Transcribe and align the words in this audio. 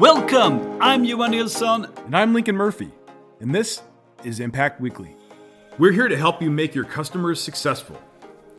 Welcome! 0.00 0.80
I'm 0.80 1.04
Johan 1.04 1.32
Nilsson. 1.32 1.86
And 2.06 2.16
I'm 2.16 2.32
Lincoln 2.32 2.56
Murphy. 2.56 2.90
And 3.40 3.54
this 3.54 3.82
is 4.24 4.40
Impact 4.40 4.80
Weekly. 4.80 5.14
We're 5.76 5.92
here 5.92 6.08
to 6.08 6.16
help 6.16 6.40
you 6.40 6.50
make 6.50 6.74
your 6.74 6.86
customers 6.86 7.38
successful. 7.38 8.00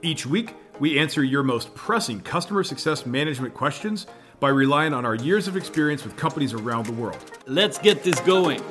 Each 0.04 0.23
week, 0.23 0.54
we 0.79 0.99
answer 0.99 1.23
your 1.23 1.41
most 1.41 1.73
pressing 1.73 2.21
customer 2.21 2.63
success 2.63 3.07
management 3.07 3.55
questions 3.55 4.05
by 4.39 4.49
relying 4.49 4.93
on 4.93 5.04
our 5.04 5.16
years 5.16 5.48
of 5.48 5.57
experience 5.57 6.04
with 6.04 6.16
companies 6.16 6.54
around 6.54 6.85
the 6.85 6.93
world. 6.93 7.17
Let's 7.48 7.80
get 7.80 8.03
this 8.03 8.20
going. 8.20 8.62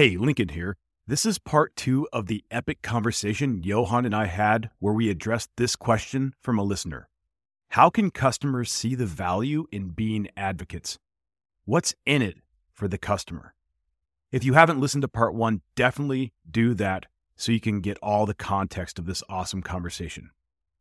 Hey, 0.00 0.16
Lincoln 0.16 0.48
here. 0.48 0.78
This 1.06 1.26
is 1.26 1.38
part 1.38 1.76
two 1.76 2.08
of 2.10 2.24
the 2.26 2.42
epic 2.50 2.80
conversation 2.80 3.62
Johan 3.62 4.06
and 4.06 4.16
I 4.16 4.24
had 4.24 4.70
where 4.78 4.94
we 4.94 5.10
addressed 5.10 5.50
this 5.58 5.76
question 5.76 6.32
from 6.40 6.58
a 6.58 6.62
listener 6.62 7.10
How 7.72 7.90
can 7.90 8.10
customers 8.10 8.72
see 8.72 8.94
the 8.94 9.04
value 9.04 9.66
in 9.70 9.88
being 9.90 10.28
advocates? 10.38 10.98
What's 11.66 11.94
in 12.06 12.22
it 12.22 12.38
for 12.72 12.88
the 12.88 12.96
customer? 12.96 13.52
If 14.32 14.42
you 14.42 14.54
haven't 14.54 14.80
listened 14.80 15.02
to 15.02 15.08
part 15.08 15.34
one, 15.34 15.60
definitely 15.76 16.32
do 16.50 16.72
that 16.76 17.04
so 17.36 17.52
you 17.52 17.60
can 17.60 17.82
get 17.82 17.98
all 18.02 18.24
the 18.24 18.32
context 18.32 18.98
of 18.98 19.04
this 19.04 19.22
awesome 19.28 19.60
conversation. 19.60 20.30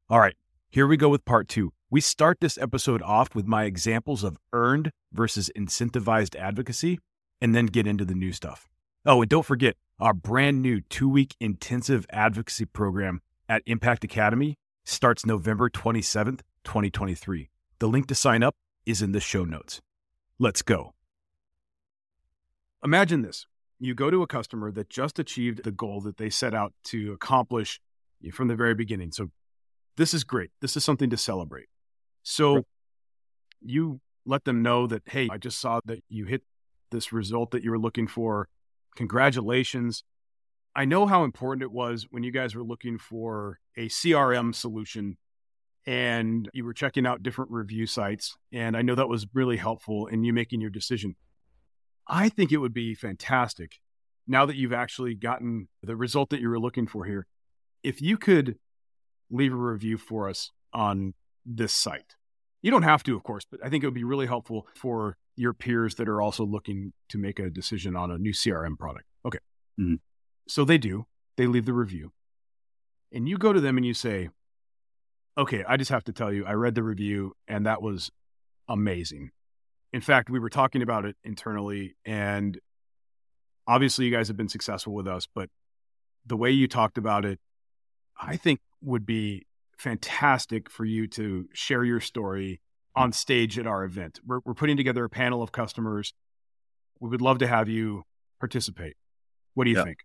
All 0.09 0.21
right, 0.21 0.37
here 0.69 0.87
we 0.87 0.95
go 0.95 1.09
with 1.09 1.25
part 1.25 1.49
two. 1.49 1.73
We 1.89 1.99
start 1.99 2.37
this 2.39 2.57
episode 2.57 3.01
off 3.01 3.35
with 3.35 3.45
my 3.45 3.65
examples 3.65 4.23
of 4.23 4.37
earned 4.53 4.91
versus 5.11 5.51
incentivized 5.57 6.37
advocacy 6.37 6.99
and 7.41 7.53
then 7.53 7.65
get 7.65 7.85
into 7.85 8.05
the 8.05 8.15
new 8.15 8.31
stuff. 8.31 8.69
Oh, 9.05 9.21
and 9.21 9.29
don't 9.29 9.45
forget 9.45 9.75
our 9.99 10.13
brand 10.13 10.61
new 10.61 10.81
two 10.81 11.07
week 11.07 11.35
intensive 11.39 12.05
advocacy 12.09 12.65
program 12.65 13.21
at 13.47 13.63
Impact 13.65 14.03
Academy 14.03 14.57
starts 14.83 15.25
November 15.25 15.69
27th, 15.69 16.41
2023. 16.65 17.49
The 17.79 17.87
link 17.87 18.07
to 18.07 18.15
sign 18.15 18.43
up 18.43 18.55
is 18.85 19.01
in 19.01 19.13
the 19.13 19.21
show 19.21 19.45
notes. 19.45 19.79
Let's 20.37 20.61
go. 20.61 20.93
Imagine 22.83 23.21
this 23.21 23.45
you 23.79 23.95
go 23.95 24.11
to 24.11 24.21
a 24.21 24.27
customer 24.27 24.71
that 24.73 24.89
just 24.89 25.17
achieved 25.19 25.63
the 25.63 25.71
goal 25.71 26.01
that 26.01 26.17
they 26.17 26.29
set 26.29 26.53
out 26.53 26.73
to 26.83 27.13
accomplish 27.13 27.79
from 28.33 28.49
the 28.49 28.55
very 28.55 28.75
beginning. 28.75 29.13
So, 29.13 29.31
this 29.95 30.13
is 30.13 30.25
great. 30.25 30.51
This 30.59 30.75
is 30.75 30.83
something 30.83 31.09
to 31.09 31.17
celebrate. 31.17 31.67
So, 32.23 32.63
you 33.61 34.01
let 34.25 34.43
them 34.43 34.61
know 34.61 34.85
that, 34.87 35.03
hey, 35.05 35.29
I 35.31 35.37
just 35.37 35.59
saw 35.59 35.79
that 35.85 36.03
you 36.09 36.25
hit 36.25 36.43
this 36.91 37.13
result 37.13 37.51
that 37.51 37.63
you 37.63 37.71
were 37.71 37.79
looking 37.79 38.07
for 38.07 38.49
Congratulations. 38.99 40.03
I 40.75 40.83
know 40.83 41.07
how 41.07 41.23
important 41.23 41.63
it 41.63 41.71
was 41.71 42.05
when 42.11 42.21
you 42.21 42.33
guys 42.33 42.53
were 42.53 42.65
looking 42.65 42.97
for 42.97 43.57
a 43.77 43.87
CRM 43.87 44.53
solution 44.53 45.15
and 45.87 46.49
you 46.53 46.65
were 46.65 46.73
checking 46.73 47.07
out 47.07 47.23
different 47.23 47.49
review 47.49 47.85
sites. 47.85 48.35
And 48.51 48.75
I 48.75 48.81
know 48.81 48.95
that 48.95 49.07
was 49.07 49.25
really 49.33 49.55
helpful 49.55 50.07
in 50.07 50.25
you 50.25 50.33
making 50.33 50.59
your 50.59 50.69
decision. 50.69 51.15
I 52.09 52.27
think 52.27 52.51
it 52.51 52.57
would 52.57 52.73
be 52.73 52.93
fantastic 52.93 53.79
now 54.27 54.45
that 54.45 54.57
you've 54.57 54.73
actually 54.73 55.15
gotten 55.15 55.69
the 55.81 55.95
result 55.95 56.29
that 56.31 56.41
you 56.41 56.49
were 56.49 56.59
looking 56.59 56.85
for 56.85 57.05
here. 57.05 57.25
If 57.81 58.01
you 58.01 58.17
could 58.17 58.57
leave 59.31 59.53
a 59.53 59.55
review 59.55 59.97
for 59.97 60.27
us 60.27 60.51
on 60.73 61.13
this 61.45 61.71
site, 61.71 62.15
you 62.61 62.69
don't 62.69 62.83
have 62.83 63.03
to, 63.03 63.15
of 63.15 63.23
course, 63.23 63.45
but 63.49 63.61
I 63.63 63.69
think 63.69 63.81
it 63.81 63.87
would 63.87 63.93
be 63.93 64.03
really 64.03 64.27
helpful 64.27 64.67
for 64.75 65.15
your 65.39 65.53
peers 65.53 65.95
that 65.95 66.09
are 66.09 66.21
also 66.21 66.43
looking 66.45 66.91
to 67.07 67.17
make 67.17 67.39
a 67.39 67.49
decision 67.49 67.95
on 67.95 68.11
a 68.11 68.17
new 68.17 68.33
CRM 68.33 68.77
product. 68.77 69.05
Okay. 69.25 69.37
Mm-hmm. 69.79 69.95
So 70.49 70.65
they 70.65 70.77
do, 70.77 71.05
they 71.37 71.47
leave 71.47 71.65
the 71.65 71.73
review. 71.73 72.11
And 73.13 73.27
you 73.27 73.37
go 73.37 73.53
to 73.53 73.61
them 73.61 73.77
and 73.77 73.85
you 73.85 73.93
say, 73.93 74.29
okay, 75.37 75.63
I 75.65 75.77
just 75.77 75.91
have 75.91 76.03
to 76.03 76.11
tell 76.11 76.33
you, 76.33 76.45
I 76.45 76.51
read 76.53 76.75
the 76.75 76.83
review 76.83 77.37
and 77.47 77.65
that 77.65 77.81
was 77.81 78.11
amazing. 78.67 79.31
In 79.93 80.01
fact, 80.01 80.29
we 80.29 80.39
were 80.39 80.49
talking 80.49 80.81
about 80.81 81.05
it 81.05 81.15
internally, 81.23 81.95
and 82.05 82.59
obviously, 83.65 84.05
you 84.05 84.11
guys 84.11 84.27
have 84.27 84.37
been 84.37 84.49
successful 84.49 84.93
with 84.93 85.07
us, 85.07 85.27
but 85.33 85.49
the 86.27 86.37
way 86.37 86.51
you 86.51 86.67
talked 86.67 86.99
about 86.99 87.25
it, 87.25 87.39
I 88.21 88.35
think 88.35 88.59
would 88.83 89.05
be 89.05 89.47
fantastic 89.77 90.69
for 90.69 90.85
you 90.85 91.07
to 91.07 91.47
share 91.53 91.83
your 91.83 92.01
story 92.01 92.61
on 92.95 93.11
stage 93.11 93.57
at 93.59 93.67
our 93.67 93.83
event. 93.83 94.19
We're, 94.25 94.39
we're 94.45 94.53
putting 94.53 94.77
together 94.77 95.03
a 95.05 95.09
panel 95.09 95.41
of 95.41 95.51
customers. 95.51 96.13
We 96.99 97.09
would 97.09 97.21
love 97.21 97.39
to 97.39 97.47
have 97.47 97.69
you 97.69 98.03
participate. 98.39 98.95
What 99.53 99.65
do 99.65 99.71
you 99.71 99.77
yeah. 99.77 99.83
think? 99.83 99.99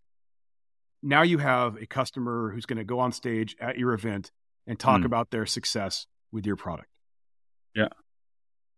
Now 1.02 1.22
you 1.22 1.38
have 1.38 1.76
a 1.76 1.86
customer 1.86 2.50
who's 2.54 2.66
going 2.66 2.78
to 2.78 2.84
go 2.84 2.98
on 3.00 3.12
stage 3.12 3.56
at 3.60 3.78
your 3.78 3.92
event 3.92 4.30
and 4.66 4.78
talk 4.78 5.02
mm. 5.02 5.04
about 5.04 5.30
their 5.30 5.46
success 5.46 6.06
with 6.32 6.46
your 6.46 6.56
product. 6.56 6.88
Yeah. 7.74 7.88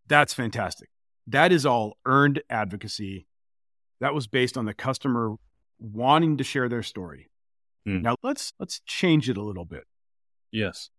That's 0.08 0.34
fantastic. 0.34 0.88
That 1.26 1.52
is 1.52 1.66
all 1.66 1.96
earned 2.04 2.42
advocacy. 2.48 3.26
That 4.00 4.14
was 4.14 4.26
based 4.26 4.56
on 4.56 4.64
the 4.64 4.74
customer 4.74 5.36
wanting 5.78 6.36
to 6.36 6.44
share 6.44 6.68
their 6.68 6.82
story. 6.82 7.30
Mm. 7.86 8.02
Now 8.02 8.16
let's 8.22 8.52
let's 8.58 8.80
change 8.86 9.28
it 9.28 9.36
a 9.36 9.42
little 9.42 9.64
bit. 9.64 9.84
Yes. 10.50 10.90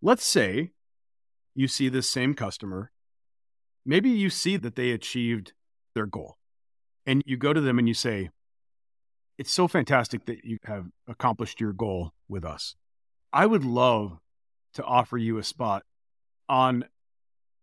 Let's 0.00 0.24
say 0.24 0.70
you 1.54 1.68
see 1.68 1.88
this 1.88 2.08
same 2.08 2.34
customer. 2.34 2.90
Maybe 3.84 4.10
you 4.10 4.30
see 4.30 4.56
that 4.56 4.76
they 4.76 4.90
achieved 4.90 5.52
their 5.94 6.06
goal 6.06 6.36
and 7.06 7.22
you 7.26 7.36
go 7.36 7.52
to 7.52 7.60
them 7.60 7.78
and 7.78 7.88
you 7.88 7.94
say, 7.94 8.30
It's 9.38 9.52
so 9.52 9.68
fantastic 9.68 10.26
that 10.26 10.44
you 10.44 10.58
have 10.64 10.86
accomplished 11.08 11.60
your 11.60 11.72
goal 11.72 12.12
with 12.28 12.44
us. 12.44 12.76
I 13.32 13.46
would 13.46 13.64
love 13.64 14.18
to 14.74 14.84
offer 14.84 15.18
you 15.18 15.38
a 15.38 15.42
spot 15.42 15.84
on 16.48 16.84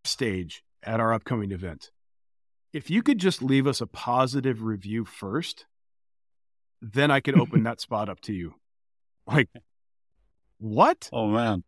stage 0.04 0.64
at 0.84 1.00
our 1.00 1.14
upcoming 1.14 1.52
event. 1.52 1.92
If 2.74 2.90
you 2.90 3.02
could 3.02 3.18
just 3.18 3.42
leave 3.42 3.66
us 3.66 3.82
a 3.82 3.88
positive 3.88 4.64
review 4.64 5.06
first, 5.06 5.66
then 6.82 7.12
I 7.12 7.20
could 7.20 7.40
open 7.40 7.64
that 7.64 7.82
spot 7.82 8.10
up 8.10 8.20
to 8.22 8.34
you. 8.34 8.56
Like, 9.26 9.50
what? 10.60 11.10
Oh, 11.12 11.28
man. 11.28 11.64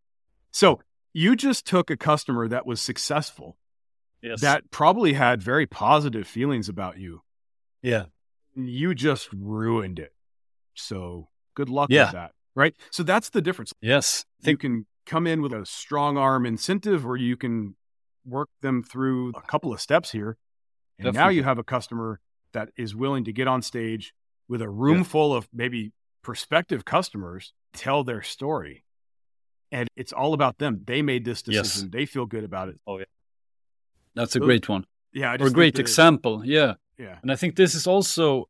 So 0.52 0.80
you 1.14 1.36
just 1.36 1.66
took 1.66 1.90
a 1.90 1.98
customer 1.98 2.48
that 2.48 2.66
was 2.66 2.82
successful 2.82 3.58
yes. 4.22 4.42
that 4.42 4.70
probably 4.72 5.14
had 5.14 5.42
very 5.42 5.66
positive 5.66 6.28
feelings 6.28 6.70
about 6.70 6.98
you 6.98 7.22
yeah 7.82 8.06
you 8.56 8.94
just 8.94 9.30
ruined 9.34 10.00
it 10.00 10.14
so 10.74 11.28
good 11.56 11.70
luck 11.70 11.90
yeah. 11.90 12.06
with 12.06 12.14
that 12.14 12.32
right 12.56 12.76
so 12.92 13.04
that's 13.04 13.30
the 13.30 13.42
difference 13.42 13.74
yes 13.82 14.26
you 14.42 14.58
can 14.58 14.86
come 15.06 15.26
in 15.28 15.42
with 15.42 15.54
a 15.54 15.66
strong 15.66 16.18
arm 16.18 16.46
incentive 16.46 17.06
or 17.06 17.18
you 17.18 17.36
can 17.36 17.76
work 18.26 18.50
them 18.62 18.84
through 18.84 19.30
a 19.36 19.42
couple 19.42 19.74
of 19.74 19.82
steps 19.82 20.12
here 20.12 20.38
and 20.98 21.06
Definitely. 21.06 21.20
now 21.26 21.30
you 21.30 21.44
have 21.44 21.58
a 21.58 21.64
customer 21.64 22.20
that 22.54 22.70
is 22.78 22.96
willing 22.96 23.24
to 23.24 23.34
get 23.34 23.48
on 23.48 23.62
stage 23.62 24.14
with 24.48 24.62
a 24.62 24.70
room 24.70 24.98
yeah. 24.98 25.04
full 25.04 25.34
of 25.34 25.48
maybe 25.54 25.92
prospective 26.22 26.86
customers 26.86 27.54
tell 27.74 28.04
their 28.04 28.22
story 28.22 28.84
and 29.72 29.88
it's 29.96 30.14
all 30.14 30.34
about 30.34 30.58
them. 30.58 30.82
They 30.86 31.02
made 31.02 31.26
this 31.26 31.42
decision. 31.42 31.84
Yes. 31.86 31.92
They 31.92 32.06
feel 32.06 32.26
good 32.26 32.44
about 32.44 32.70
it. 32.70 32.80
Oh 32.86 33.00
yeah, 33.00 33.06
that's 34.16 34.36
a 34.36 34.40
so, 34.40 34.46
great 34.46 34.68
one. 34.68 34.86
Yeah, 35.14 35.36
or 35.40 35.48
a 35.48 35.52
great 35.52 35.80
example. 35.80 36.42
Yeah, 36.46 36.76
yeah. 36.98 37.18
And 37.22 37.32
I 37.32 37.36
think 37.36 37.56
this 37.56 37.76
is 37.76 37.88
also 37.88 38.48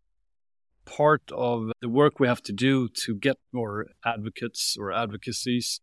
part 0.86 1.24
of 1.32 1.72
the 1.82 1.90
work 1.90 2.20
we 2.20 2.28
have 2.28 2.42
to 2.44 2.54
do 2.54 2.90
to 2.90 3.16
get 3.16 3.38
more 3.52 3.88
advocates 4.06 4.76
or 4.80 4.92
advocacies 4.92 5.80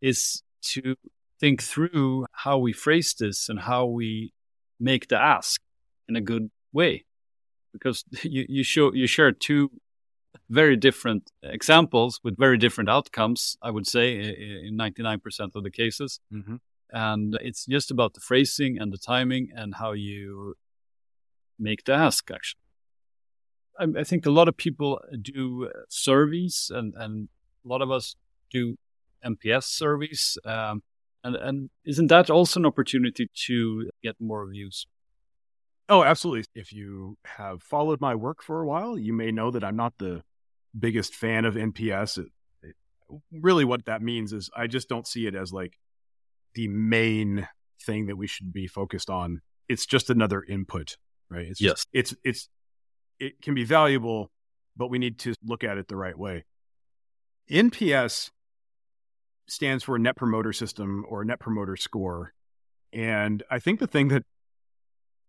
is 0.00 0.42
to 0.62 0.96
think 1.38 1.62
through 1.62 2.26
how 2.32 2.58
we 2.58 2.72
phrase 2.72 3.14
this 3.18 3.48
and 3.48 3.60
how 3.60 3.84
we 3.84 4.32
make 4.80 5.08
the 5.08 5.20
ask 5.20 5.60
in 6.08 6.16
a 6.16 6.20
good 6.20 6.50
way 6.72 7.04
because 7.72 8.04
you 8.22 8.46
you 8.48 8.64
show 8.64 8.92
you 8.94 9.06
share 9.06 9.32
two 9.32 9.70
very 10.54 10.76
different 10.76 11.30
examples 11.42 12.20
with 12.22 12.38
very 12.38 12.56
different 12.56 12.88
outcomes, 12.88 13.56
I 13.60 13.70
would 13.70 13.86
say, 13.86 14.14
in 14.66 14.78
99% 14.78 15.54
of 15.54 15.62
the 15.62 15.70
cases. 15.70 16.20
Mm-hmm. 16.32 16.56
And 16.90 17.36
it's 17.40 17.66
just 17.66 17.90
about 17.90 18.14
the 18.14 18.20
phrasing 18.20 18.78
and 18.78 18.92
the 18.92 18.98
timing 18.98 19.48
and 19.54 19.74
how 19.74 19.92
you 19.92 20.54
make 21.58 21.84
the 21.84 21.94
ask, 21.94 22.30
actually. 22.30 22.60
I, 23.78 24.00
I 24.00 24.04
think 24.04 24.26
a 24.26 24.30
lot 24.30 24.48
of 24.48 24.56
people 24.56 25.00
do 25.20 25.70
surveys, 25.88 26.70
and, 26.72 26.94
and 26.96 27.28
a 27.64 27.68
lot 27.68 27.82
of 27.82 27.90
us 27.90 28.14
do 28.50 28.76
NPS 29.24 29.64
surveys. 29.64 30.38
Um, 30.44 30.82
and, 31.24 31.36
and 31.36 31.70
isn't 31.84 32.08
that 32.08 32.30
also 32.30 32.60
an 32.60 32.66
opportunity 32.66 33.28
to 33.46 33.90
get 34.02 34.16
more 34.20 34.46
views? 34.46 34.86
Oh, 35.88 36.04
absolutely. 36.04 36.44
If 36.54 36.72
you 36.72 37.18
have 37.24 37.62
followed 37.62 38.00
my 38.00 38.14
work 38.14 38.42
for 38.42 38.60
a 38.62 38.66
while, 38.66 38.96
you 38.96 39.12
may 39.12 39.32
know 39.32 39.50
that 39.50 39.64
I'm 39.64 39.76
not 39.76 39.94
the 39.98 40.22
biggest 40.78 41.14
fan 41.14 41.44
of 41.44 41.54
NPS. 41.54 42.18
It, 42.18 42.26
it, 42.62 42.74
really, 43.32 43.64
what 43.64 43.86
that 43.86 44.02
means 44.02 44.32
is 44.32 44.50
I 44.56 44.66
just 44.66 44.88
don't 44.88 45.06
see 45.06 45.26
it 45.26 45.34
as 45.34 45.52
like 45.52 45.78
the 46.54 46.68
main 46.68 47.48
thing 47.82 48.06
that 48.06 48.16
we 48.16 48.26
should 48.26 48.52
be 48.52 48.66
focused 48.66 49.10
on. 49.10 49.40
It's 49.68 49.86
just 49.86 50.10
another 50.10 50.42
input, 50.42 50.96
right? 51.30 51.46
It's 51.46 51.60
just, 51.60 51.86
yes. 51.92 52.00
It's 52.00 52.14
it's 52.24 52.48
it 53.18 53.40
can 53.40 53.54
be 53.54 53.64
valuable, 53.64 54.30
but 54.76 54.88
we 54.88 54.98
need 54.98 55.18
to 55.20 55.34
look 55.44 55.64
at 55.64 55.78
it 55.78 55.88
the 55.88 55.96
right 55.96 56.18
way. 56.18 56.44
NPS 57.50 58.30
stands 59.46 59.84
for 59.84 59.98
Net 59.98 60.16
Promoter 60.16 60.52
System 60.52 61.04
or 61.08 61.24
Net 61.24 61.40
Promoter 61.40 61.76
Score. 61.76 62.32
And 62.92 63.42
I 63.50 63.58
think 63.58 63.80
the 63.80 63.86
thing 63.86 64.08
that 64.08 64.24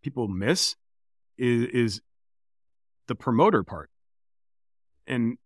people 0.02 0.28
miss 0.28 0.76
is, 1.38 1.64
is 1.66 2.02
the 3.08 3.16
promoter 3.16 3.64
part. 3.64 3.90
And 5.08 5.38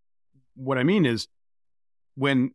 what 0.55 0.77
I 0.77 0.83
mean 0.83 1.05
is 1.05 1.27
when 2.15 2.51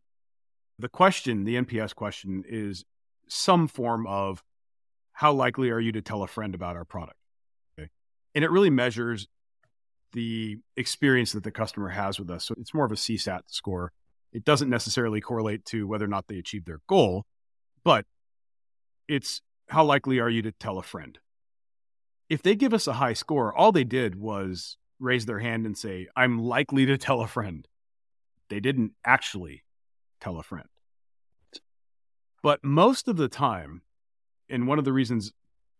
the 0.78 0.88
question, 0.88 1.44
the 1.44 1.56
NPS 1.56 1.94
question, 1.94 2.44
is 2.48 2.84
some 3.28 3.68
form 3.68 4.06
of 4.06 4.42
how 5.12 5.32
likely 5.32 5.70
are 5.70 5.80
you 5.80 5.92
to 5.92 6.02
tell 6.02 6.22
a 6.22 6.28
friend 6.28 6.54
about 6.54 6.76
our 6.76 6.84
product? 6.84 7.18
Okay. 7.78 7.88
And 8.34 8.44
it 8.44 8.50
really 8.50 8.70
measures 8.70 9.26
the 10.12 10.58
experience 10.76 11.32
that 11.32 11.44
the 11.44 11.50
customer 11.50 11.88
has 11.88 12.18
with 12.18 12.30
us. 12.30 12.44
So 12.44 12.54
it's 12.58 12.74
more 12.74 12.84
of 12.84 12.92
a 12.92 12.96
CSAT 12.96 13.42
score. 13.48 13.92
It 14.32 14.44
doesn't 14.44 14.70
necessarily 14.70 15.20
correlate 15.20 15.64
to 15.66 15.86
whether 15.86 16.04
or 16.04 16.08
not 16.08 16.26
they 16.28 16.38
achieve 16.38 16.64
their 16.64 16.80
goal, 16.88 17.24
but 17.84 18.04
it's 19.08 19.40
how 19.68 19.84
likely 19.84 20.18
are 20.18 20.30
you 20.30 20.42
to 20.42 20.52
tell 20.52 20.78
a 20.78 20.82
friend? 20.82 21.18
If 22.28 22.42
they 22.42 22.54
give 22.54 22.74
us 22.74 22.86
a 22.86 22.94
high 22.94 23.12
score, 23.12 23.54
all 23.54 23.70
they 23.70 23.84
did 23.84 24.16
was 24.16 24.76
raise 24.98 25.26
their 25.26 25.38
hand 25.38 25.66
and 25.66 25.76
say, 25.76 26.08
I'm 26.16 26.38
likely 26.38 26.86
to 26.86 26.96
tell 26.96 27.20
a 27.20 27.26
friend. 27.26 27.66
They 28.48 28.60
didn't 28.60 28.92
actually 29.04 29.64
tell 30.20 30.38
a 30.38 30.42
friend. 30.42 30.68
But 32.42 32.62
most 32.62 33.08
of 33.08 33.16
the 33.16 33.28
time, 33.28 33.82
and 34.48 34.66
one 34.68 34.78
of 34.78 34.84
the 34.84 34.92
reasons 34.92 35.32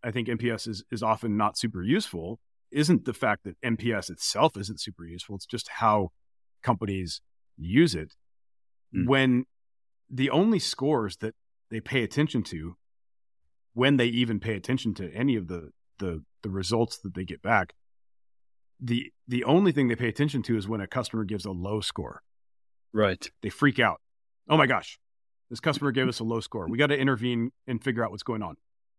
I 0.03 0.11
think 0.11 0.29
NPS 0.29 0.69
is, 0.69 0.85
is 0.91 1.03
often 1.03 1.37
not 1.37 1.59
super 1.59 1.83
useful 1.83 2.41
isn't 2.71 3.05
the 3.05 3.15
fact 3.15 3.45
that 3.45 3.61
NPS 3.63 4.11
itself 4.11 4.57
isn't 4.57 4.81
super 4.81 5.07
useful. 5.07 5.37
It's 5.37 5.47
just 5.47 5.69
how 5.69 6.11
companies 6.63 7.21
use 7.57 7.95
it. 7.95 8.15
Mm. 8.95 9.07
When 9.07 9.45
the 10.11 10.31
only 10.31 10.59
scores 10.59 11.19
that 11.19 11.35
they 11.71 11.81
pay 11.81 12.03
attention 12.03 12.43
to, 12.45 12.77
when 13.75 13.97
they 13.97 14.07
even 14.07 14.41
pay 14.41 14.57
attention 14.57 14.95
to 14.95 15.11
any 15.13 15.37
of 15.37 15.49
the 15.49 15.71
the, 15.99 16.25
the 16.43 16.51
results 16.51 16.99
that 16.99 17.15
they 17.15 17.25
get 17.25 17.41
back, 17.41 17.73
the 18.85 19.11
the 19.27 19.45
only 19.45 19.73
thing 19.73 19.89
they 19.89 19.97
pay 19.97 20.09
attention 20.09 20.43
to 20.43 20.57
is 20.57 20.69
when 20.69 20.81
a 20.81 20.87
customer 20.87 21.25
gives 21.25 21.47
a 21.47 21.51
low 21.51 21.81
score. 21.81 22.23
Right. 22.93 23.29
They 23.43 23.49
freak 23.49 23.79
out. 23.81 24.01
Oh 24.49 24.59
my 24.59 24.67
gosh, 24.67 24.99
this 25.49 25.59
customer 25.59 25.91
gave 25.91 26.07
us 26.07 26.21
a 26.21 26.25
low 26.25 26.41
score. 26.41 26.69
We 26.69 26.77
got 26.77 26.89
to 26.89 26.99
intervene 26.99 27.51
and 27.67 27.83
figure 27.83 28.05
out 28.05 28.11
what's 28.11 28.23
going 28.23 28.43
on. 28.43 28.57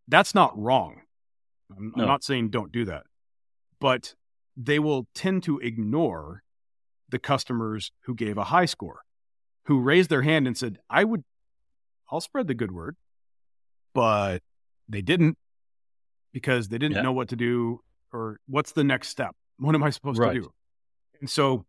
That's 0.08 0.34
not 0.34 0.58
wrong. 0.58 1.02
I'm, 1.72 1.94
no. 1.96 2.04
I'm 2.04 2.08
not 2.10 2.24
saying 2.24 2.50
don't 2.50 2.72
do 2.72 2.86
that, 2.86 3.04
but 3.80 4.16
they 4.58 4.80
will 4.80 5.08
tend 5.14 5.44
to 5.44 5.60
ignore 5.60 6.42
the 7.10 7.20
customers 7.20 7.92
who 8.06 8.16
gave 8.16 8.38
a 8.38 8.46
high 8.46 8.66
score, 8.66 9.02
who 9.66 9.80
raised 9.80 10.10
their 10.10 10.24
hand 10.24 10.48
and 10.48 10.58
said, 10.58 10.80
"I 10.90 11.04
would, 11.04 11.24
I'll 12.12 12.22
spread 12.22 12.48
the 12.48 12.56
good 12.56 12.72
word," 12.72 12.96
but 13.94 14.42
they 14.90 15.04
didn't 15.04 15.38
because 16.34 16.70
they 16.70 16.80
didn't 16.80 16.98
yeah. 16.98 17.04
know 17.04 17.14
what 17.14 17.30
to 17.30 17.36
do 17.36 17.82
or 18.12 18.40
what's 18.48 18.72
the 18.72 18.84
next 18.84 19.10
step. 19.10 19.36
What 19.58 19.76
am 19.76 19.84
I 19.84 19.90
supposed 19.90 20.20
right. 20.20 20.34
to 20.34 20.42
do? 20.42 20.54
And 21.20 21.30
so, 21.30 21.66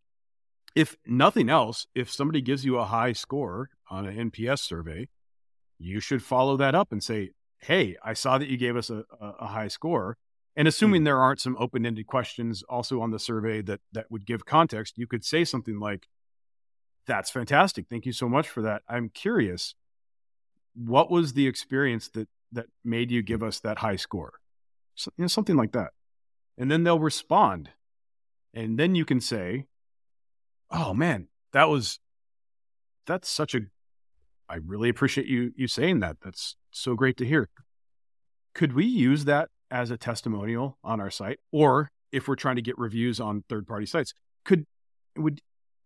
if 0.75 0.97
nothing 1.07 1.49
else, 1.49 1.87
if 1.95 2.11
somebody 2.11 2.41
gives 2.43 2.65
you 2.65 2.79
a 2.79 2.85
high 2.85 3.13
score 3.13 3.71
on 3.91 4.07
an 4.07 4.31
NPS 4.31 4.61
survey, 4.61 5.09
you 5.79 6.01
should 6.01 6.23
follow 6.23 6.57
that 6.57 6.75
up 6.75 6.93
and 6.93 7.03
say, 7.03 7.31
Hey, 7.59 7.97
I 8.05 8.13
saw 8.13 8.39
that 8.39 8.49
you 8.49 8.57
gave 8.57 8.77
us 8.77 8.91
a, 8.91 9.05
a, 9.19 9.47
high 9.47 9.69
score. 9.69 10.19
And 10.57 10.69
assuming 10.69 11.03
mm. 11.03 11.05
there 11.07 11.19
aren't 11.19 11.41
some 11.41 11.57
open 11.59 11.87
ended 11.87 12.07
questions 12.07 12.63
also 12.69 13.01
on 13.01 13.11
the 13.11 13.19
survey 13.19 13.63
that, 13.63 13.81
that 13.93 14.11
would 14.11 14.27
give 14.27 14.45
context, 14.45 14.99
you 14.99 15.07
could 15.07 15.25
say 15.25 15.45
something 15.45 15.79
like, 15.79 16.07
That's 17.07 17.31
fantastic. 17.31 17.87
Thank 17.89 18.05
you 18.05 18.13
so 18.13 18.29
much 18.29 18.49
for 18.49 18.63
that. 18.63 18.83
I'm 18.89 19.09
curious, 19.09 19.75
what 20.75 21.11
was 21.11 21.33
the 21.33 21.47
experience 21.47 22.09
that, 22.11 22.29
that 22.53 22.67
made 22.85 23.11
you 23.11 23.23
give 23.23 23.43
us 23.43 23.61
that 23.61 23.79
high 23.79 23.97
score? 23.97 24.35
So, 24.95 25.11
you 25.17 25.23
know, 25.23 25.29
something 25.29 25.57
like 25.57 25.73
that. 25.73 25.93
And 26.59 26.71
then 26.71 26.85
they'll 26.85 26.99
respond. 26.99 27.71
And 28.57 28.79
then 28.79 28.95
you 28.95 29.05
can 29.05 29.21
say, 29.21 29.67
Oh 30.71 30.95
man, 30.95 31.29
that 31.53 31.69
was 31.69 32.01
that's 33.07 33.29
such 33.29 33.55
a 33.55 33.61
I 34.49 34.57
really 34.57 34.89
appreciate 34.89 35.27
you 35.27 35.53
you 35.55 35.69
saying 35.69 36.01
that. 36.01 36.17
That's 36.25 36.57
so 36.71 36.95
great 36.95 37.17
to 37.19 37.27
hear. 37.27 37.51
Could 38.55 38.73
we 38.73 38.87
use 38.87 39.27
that 39.27 39.51
as 39.71 39.91
a 39.91 39.99
testimonial 39.99 40.79
on 40.83 41.01
our 41.01 41.11
site 41.11 41.39
or 41.53 41.91
if 42.11 42.27
we're 42.27 42.37
trying 42.37 42.57
to 42.57 42.63
get 42.63 42.79
reviews 42.79 43.21
on 43.21 43.45
third 43.49 43.67
party 43.67 43.87
sites? 43.87 44.15
Could 44.45 44.65
would 45.17 45.41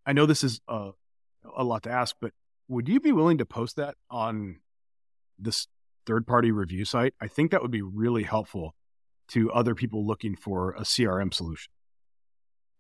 I 0.07 0.13
know 0.13 0.25
this 0.25 0.45
is 0.45 0.61
a, 0.69 0.93
a 1.57 1.65
lot 1.65 1.83
to 1.83 1.91
ask, 1.91 2.17
but 2.21 2.33
would 2.69 2.89
you 2.89 3.01
be 3.01 3.11
willing 3.11 3.39
to 3.39 3.45
post 3.45 3.77
that 3.77 3.97
on 4.11 4.61
this 5.39 5.67
third 6.07 6.25
party 6.25 6.53
review 6.53 6.85
site? 6.85 7.15
I 7.21 7.27
think 7.27 7.51
that 7.51 7.63
would 7.63 7.71
be 7.73 7.83
really 7.83 8.23
helpful 8.23 8.77
to 9.29 9.51
other 9.51 9.75
people 9.75 10.07
looking 10.07 10.37
for 10.37 10.73
a 10.73 10.83
CRM 10.83 11.35
solution. 11.35 11.73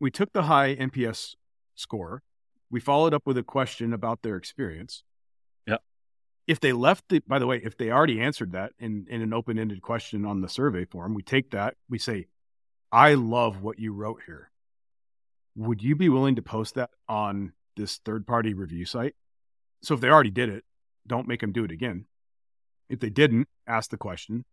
We 0.00 0.11
took 0.11 0.32
the 0.32 0.44
high 0.44 0.75
NPS 0.75 1.37
score 1.75 2.23
we 2.70 2.81
followed 2.81 3.12
up 3.12 3.26
with 3.26 3.37
a 3.37 3.43
question 3.43 3.93
about 3.93 4.23
their 4.23 4.37
experience. 4.37 5.02
Yeah. 5.67 5.79
If 6.47 6.61
they 6.61 6.73
left 6.73 7.08
the, 7.08 7.20
by 7.26 7.38
the 7.38 7.47
way, 7.47 7.61
if 7.62 7.76
they 7.76 7.91
already 7.91 8.20
answered 8.20 8.52
that 8.52 8.73
in, 8.79 9.06
in 9.11 9.23
an 9.23 9.32
open 9.32 9.58
ended 9.58 9.82
question 9.82 10.25
on 10.25 10.41
the 10.41 10.49
survey 10.49 10.85
form, 10.85 11.14
we 11.14 11.23
take 11.23 11.50
that, 11.50 11.75
we 11.88 11.99
say, 11.99 12.29
I 12.93 13.14
love 13.14 13.61
what 13.61 13.79
you 13.79 13.93
wrote 13.93 14.23
here. 14.26 14.50
Would 15.56 15.82
you 15.82 15.97
be 15.97 16.08
willing 16.08 16.37
to 16.37 16.43
post 16.43 16.76
that 16.76 16.91
on 17.08 17.53
this 17.76 17.99
third 17.99 18.26
party 18.26 18.55
review 18.55 18.85
site? 18.85 19.14
So 19.82 19.94
if 19.94 20.00
they 20.00 20.08
already 20.08 20.31
did 20.31 20.49
it, 20.49 20.64
don't 21.06 21.29
make 21.29 21.41
them 21.41 21.53
do 21.53 21.64
it 21.64 21.73
again. 21.73 22.06
If 22.88 23.00
they 23.00 23.11
didn't, 23.11 23.49
ask 23.67 23.91
the 23.91 23.96
question. 23.96 24.44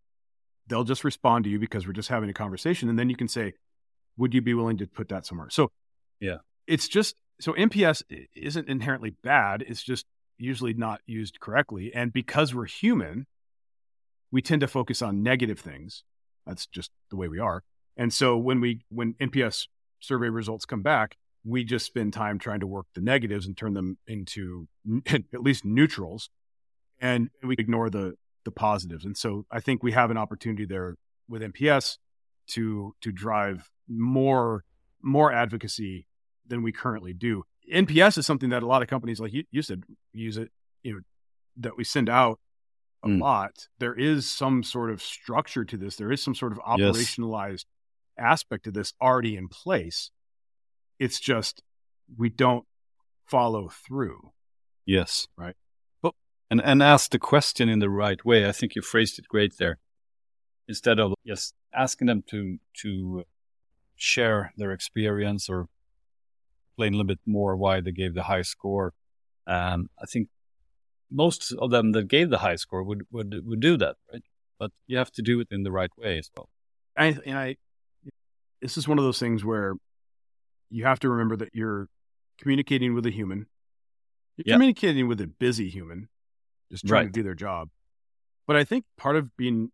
They'll 0.68 0.84
just 0.84 1.04
respond 1.04 1.44
to 1.44 1.50
you 1.50 1.60
because 1.60 1.86
we're 1.86 1.94
just 1.94 2.10
having 2.10 2.30
a 2.30 2.34
conversation. 2.34 2.90
And 2.90 2.98
then 2.98 3.10
you 3.10 3.16
can 3.16 3.28
say, 3.28 3.54
Would 4.18 4.34
you 4.34 4.42
be 4.42 4.54
willing 4.54 4.78
to 4.78 4.88
put 4.88 5.10
that 5.10 5.26
somewhere? 5.26 5.50
So, 5.50 5.72
yeah, 6.20 6.38
it's 6.66 6.88
just 6.88 7.16
so 7.40 7.54
NPS 7.54 8.04
isn't 8.36 8.68
inherently 8.68 9.16
bad. 9.24 9.64
It's 9.68 9.84
just 9.84 10.06
usually 10.38 10.74
not 10.74 11.02
used 11.06 11.40
correctly. 11.40 11.92
And 11.94 12.12
because 12.12 12.54
we're 12.54 12.66
human, 12.66 13.28
we 14.32 14.42
tend 14.42 14.62
to 14.62 14.68
focus 14.68 15.02
on 15.02 15.24
negative 15.24 15.60
things. 15.60 16.04
That's 16.46 16.66
just 16.66 16.92
the 17.10 17.16
way 17.16 17.28
we 17.28 17.40
are. 17.40 17.64
And 17.96 18.14
so 18.14 18.38
when 18.38 18.62
we 18.62 18.82
when 18.90 19.14
NPS 19.16 19.68
survey 20.00 20.30
results 20.30 20.66
come 20.66 20.82
back, 20.82 21.16
we 21.44 21.64
just 21.64 21.86
spend 21.86 22.14
time 22.14 22.40
trying 22.40 22.60
to 22.60 22.68
work 22.68 22.86
the 22.94 23.02
negatives 23.02 23.48
and 23.48 23.58
turn 23.58 23.74
them 23.74 23.98
into 24.08 24.68
at 25.08 25.42
least 25.42 25.66
neutrals, 25.66 26.30
and 27.00 27.30
we 27.44 27.56
ignore 27.58 27.90
the 27.90 28.16
the 28.46 28.52
positives. 28.52 29.04
And 29.04 29.18
so 29.18 29.46
I 29.52 29.60
think 29.60 29.84
we 29.84 29.92
have 29.92 30.12
an 30.12 30.18
opportunity 30.18 30.66
there 30.66 30.96
with 31.28 31.42
NPS 31.42 31.98
to 32.48 32.96
to 33.02 33.12
drive 33.12 33.70
more 33.88 34.64
more 35.02 35.32
advocacy 35.32 36.08
than 36.46 36.64
we 36.64 36.72
currently 36.72 37.14
do. 37.14 37.44
NPS 37.72 38.18
is 38.18 38.26
something 38.26 38.50
that 38.50 38.64
a 38.64 38.68
lot 38.68 38.82
of 38.82 38.88
companies, 38.88 39.20
like 39.20 39.34
you, 39.34 39.44
you 39.52 39.62
said, 39.62 39.84
use 40.14 40.38
it, 40.38 40.50
you 40.84 40.94
know, 40.94 41.00
that 41.58 41.78
we 41.78 41.84
send 41.84 42.10
out 42.10 42.40
a 43.04 43.08
mm. 43.08 43.20
lot. 43.20 43.68
There 43.80 43.94
is 43.94 44.30
some 44.30 44.64
sort 44.64 44.90
of 44.90 45.02
structure 45.02 45.66
to 45.66 45.78
this. 45.78 45.96
There 45.96 46.12
is 46.12 46.24
some 46.24 46.36
sort 46.36 46.54
of 46.54 46.60
operationalized 46.60 47.66
yes. 47.66 47.66
aspect 48.18 48.64
to 48.66 48.72
this 48.72 48.94
already 49.02 49.36
in 49.36 49.48
place. 49.50 50.12
It's 51.00 51.20
just 51.20 51.62
we 52.18 52.30
don't 52.30 52.66
follow 53.26 53.70
through. 53.70 54.32
Yes. 54.86 55.28
Right. 55.38 55.56
But 56.02 56.14
and 56.50 56.62
and 56.62 56.82
ask 56.82 57.12
the 57.12 57.20
question 57.20 57.70
in 57.70 57.80
the 57.80 57.90
right 57.90 58.24
way. 58.24 58.48
I 58.48 58.52
think 58.52 58.76
you 58.76 58.82
phrased 58.82 59.20
it 59.20 59.28
great 59.28 59.58
there. 59.58 59.78
Instead 60.68 61.00
of 61.00 61.14
just 61.26 61.54
asking 61.74 62.08
them 62.08 62.24
to 62.30 62.58
to 62.82 63.24
share 63.96 64.54
their 64.58 64.72
experience 64.72 65.50
or 65.50 65.68
explain 66.78 66.94
a 66.94 66.98
little 66.98 67.08
bit 67.08 67.20
more 67.26 67.56
why 67.56 67.82
they 67.82 67.92
gave 67.92 68.14
the 68.14 68.24
high 68.24 68.44
score. 68.44 68.94
Um, 69.48 69.90
I 70.02 70.06
think 70.06 70.28
most 71.10 71.54
of 71.54 71.72
them 71.72 71.94
that 71.94 72.08
gave 72.08 72.30
the 72.30 72.40
high 72.40 72.58
score 72.58 72.84
would, 72.84 73.08
would 73.12 73.46
would 73.46 73.60
do 73.60 73.78
that, 73.78 73.96
right? 74.12 74.24
But 74.60 74.72
you 74.88 74.98
have 74.98 75.12
to 75.12 75.22
do 75.22 75.40
it 75.40 75.48
in 75.52 75.64
the 75.64 75.72
right 75.72 75.92
way 75.98 76.18
as 76.18 76.30
well. 76.36 76.50
I, 76.98 77.18
and 77.26 77.38
I, 77.38 77.58
this 78.62 78.78
is 78.78 78.88
one 78.88 78.98
of 78.98 79.04
those 79.04 79.20
things 79.20 79.46
where 79.46 79.76
you 80.70 80.86
have 80.86 81.00
to 81.00 81.10
remember 81.10 81.36
that 81.38 81.50
you're 81.54 81.88
communicating 82.40 82.94
with 82.94 83.06
a 83.06 83.12
human. 83.12 83.48
You're 84.36 84.44
yep. 84.48 84.56
communicating 84.56 85.08
with 85.08 85.22
a 85.22 85.28
busy 85.28 85.70
human, 85.70 86.10
just 86.72 86.86
trying 86.86 87.06
right. 87.06 87.14
to 87.14 87.20
do 87.20 87.24
their 87.24 87.36
job. 87.36 87.70
But 88.46 88.56
I 88.56 88.64
think 88.64 88.86
part 88.98 89.16
of 89.16 89.36
being 89.38 89.72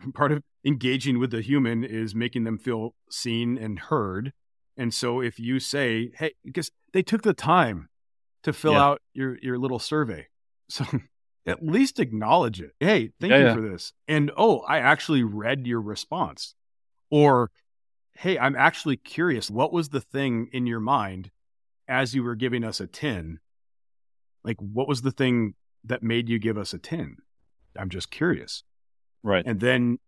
part 0.14 0.32
of 0.32 0.42
engaging 0.64 1.18
with 1.18 1.30
the 1.30 1.40
human 1.40 1.84
is 1.84 2.14
making 2.14 2.44
them 2.44 2.58
feel 2.58 2.94
seen 3.10 3.56
and 3.56 3.78
heard 3.78 4.32
and 4.78 4.94
so 4.94 5.20
if 5.20 5.40
you 5.40 5.58
say, 5.58 6.12
hey, 6.16 6.34
because 6.44 6.70
they 6.92 7.02
took 7.02 7.22
the 7.22 7.34
time 7.34 7.88
to 8.44 8.52
fill 8.52 8.74
yeah. 8.74 8.84
out 8.84 9.02
your, 9.12 9.36
your 9.42 9.58
little 9.58 9.80
survey. 9.80 10.28
So 10.70 10.84
at 11.46 11.64
least 11.64 11.98
acknowledge 11.98 12.60
it. 12.60 12.72
Hey, 12.78 13.12
thank 13.18 13.30
yeah, 13.30 13.38
you 13.38 13.44
yeah. 13.46 13.54
for 13.54 13.62
this. 13.62 13.94
And 14.06 14.30
oh, 14.36 14.58
I 14.68 14.80
actually 14.80 15.22
read 15.22 15.66
your 15.66 15.80
response. 15.80 16.54
Or, 17.10 17.50
hey, 18.18 18.38
I'm 18.38 18.54
actually 18.54 18.98
curious. 18.98 19.50
What 19.50 19.72
was 19.72 19.88
the 19.88 20.02
thing 20.02 20.50
in 20.52 20.66
your 20.66 20.80
mind 20.80 21.30
as 21.88 22.14
you 22.14 22.22
were 22.22 22.34
giving 22.34 22.64
us 22.64 22.80
a 22.80 22.86
10? 22.86 23.38
Like, 24.44 24.58
what 24.60 24.88
was 24.88 25.00
the 25.00 25.10
thing 25.10 25.54
that 25.84 26.02
made 26.02 26.28
you 26.28 26.38
give 26.38 26.58
us 26.58 26.74
a 26.74 26.78
10? 26.78 27.16
I'm 27.78 27.88
just 27.88 28.10
curious. 28.10 28.62
Right. 29.22 29.44
And 29.46 29.60
then 29.60 29.98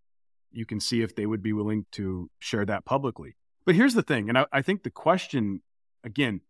you 0.52 0.66
can 0.66 0.80
see 0.80 1.02
if 1.02 1.14
they 1.14 1.26
would 1.26 1.42
be 1.42 1.52
willing 1.52 1.86
to 1.92 2.30
share 2.38 2.64
that 2.66 2.84
publicly. 2.84 3.36
But 3.66 3.74
here's 3.74 3.94
the 3.94 4.02
thing, 4.02 4.28
and 4.28 4.38
I, 4.38 4.46
I 4.52 4.62
think 4.62 4.82
the 4.82 4.90
question 4.90 5.62
again, 6.02 6.40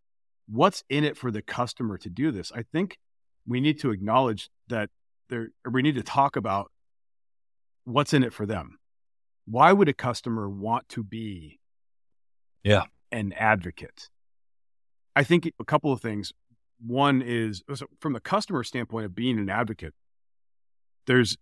what's 0.47 0.83
in 0.89 1.03
it 1.03 1.17
for 1.17 1.31
the 1.31 1.41
customer 1.41 1.97
to 1.99 2.09
do 2.09 2.31
this? 2.31 2.51
I 2.53 2.63
think 2.63 2.97
we 3.45 3.61
need 3.61 3.79
to 3.81 3.91
acknowledge 3.91 4.49
that 4.67 4.89
there, 5.29 5.49
we 5.69 5.81
need 5.81 5.95
to 5.95 6.03
talk 6.03 6.35
about 6.35 6.71
what's 7.85 8.13
in 8.13 8.23
it 8.23 8.33
for 8.33 8.45
them. 8.45 8.77
Why 9.45 9.73
would 9.73 9.89
a 9.89 9.93
customer 9.93 10.49
want 10.49 10.87
to 10.89 11.03
be 11.03 11.59
yeah. 12.63 12.83
an 13.11 13.33
advocate? 13.33 14.09
I 15.15 15.23
think 15.23 15.51
a 15.59 15.65
couple 15.65 15.91
of 15.91 16.01
things. 16.01 16.31
One 16.85 17.21
is 17.21 17.63
from 17.99 18.13
the 18.13 18.19
customer 18.19 18.63
standpoint 18.63 19.05
of 19.05 19.15
being 19.15 19.37
an 19.37 19.49
advocate, 19.49 19.93
there's 21.05 21.37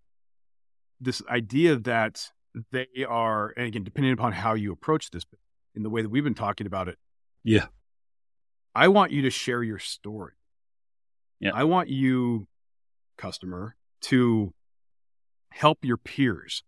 this 1.00 1.22
idea 1.30 1.76
that 1.78 2.32
they 2.72 2.88
are, 3.08 3.54
and 3.56 3.68
again, 3.68 3.84
depending 3.84 4.14
upon 4.14 4.34
how 4.34 4.54
you 4.54 4.72
approach 4.72 5.12
this, 5.12 5.24
but 5.24 5.40
in 5.76 5.84
the 5.84 5.90
way 5.90 6.02
that 6.02 6.10
we've 6.10 6.24
been 6.24 6.34
talking 6.34 6.68
about 6.68 6.88
it. 6.88 6.98
Yeah. 7.44 7.68
I 8.76 8.88
want 8.88 9.12
you 9.12 9.22
to 9.24 9.30
share 9.30 9.64
your 9.64 9.80
story. 9.80 10.34
Yeah. 11.40 11.52
I 11.54 11.64
want 11.64 11.90
you, 11.90 12.48
customer, 13.18 13.76
to 14.02 14.54
help 15.52 15.84
your 15.84 15.98
peers 15.98 16.64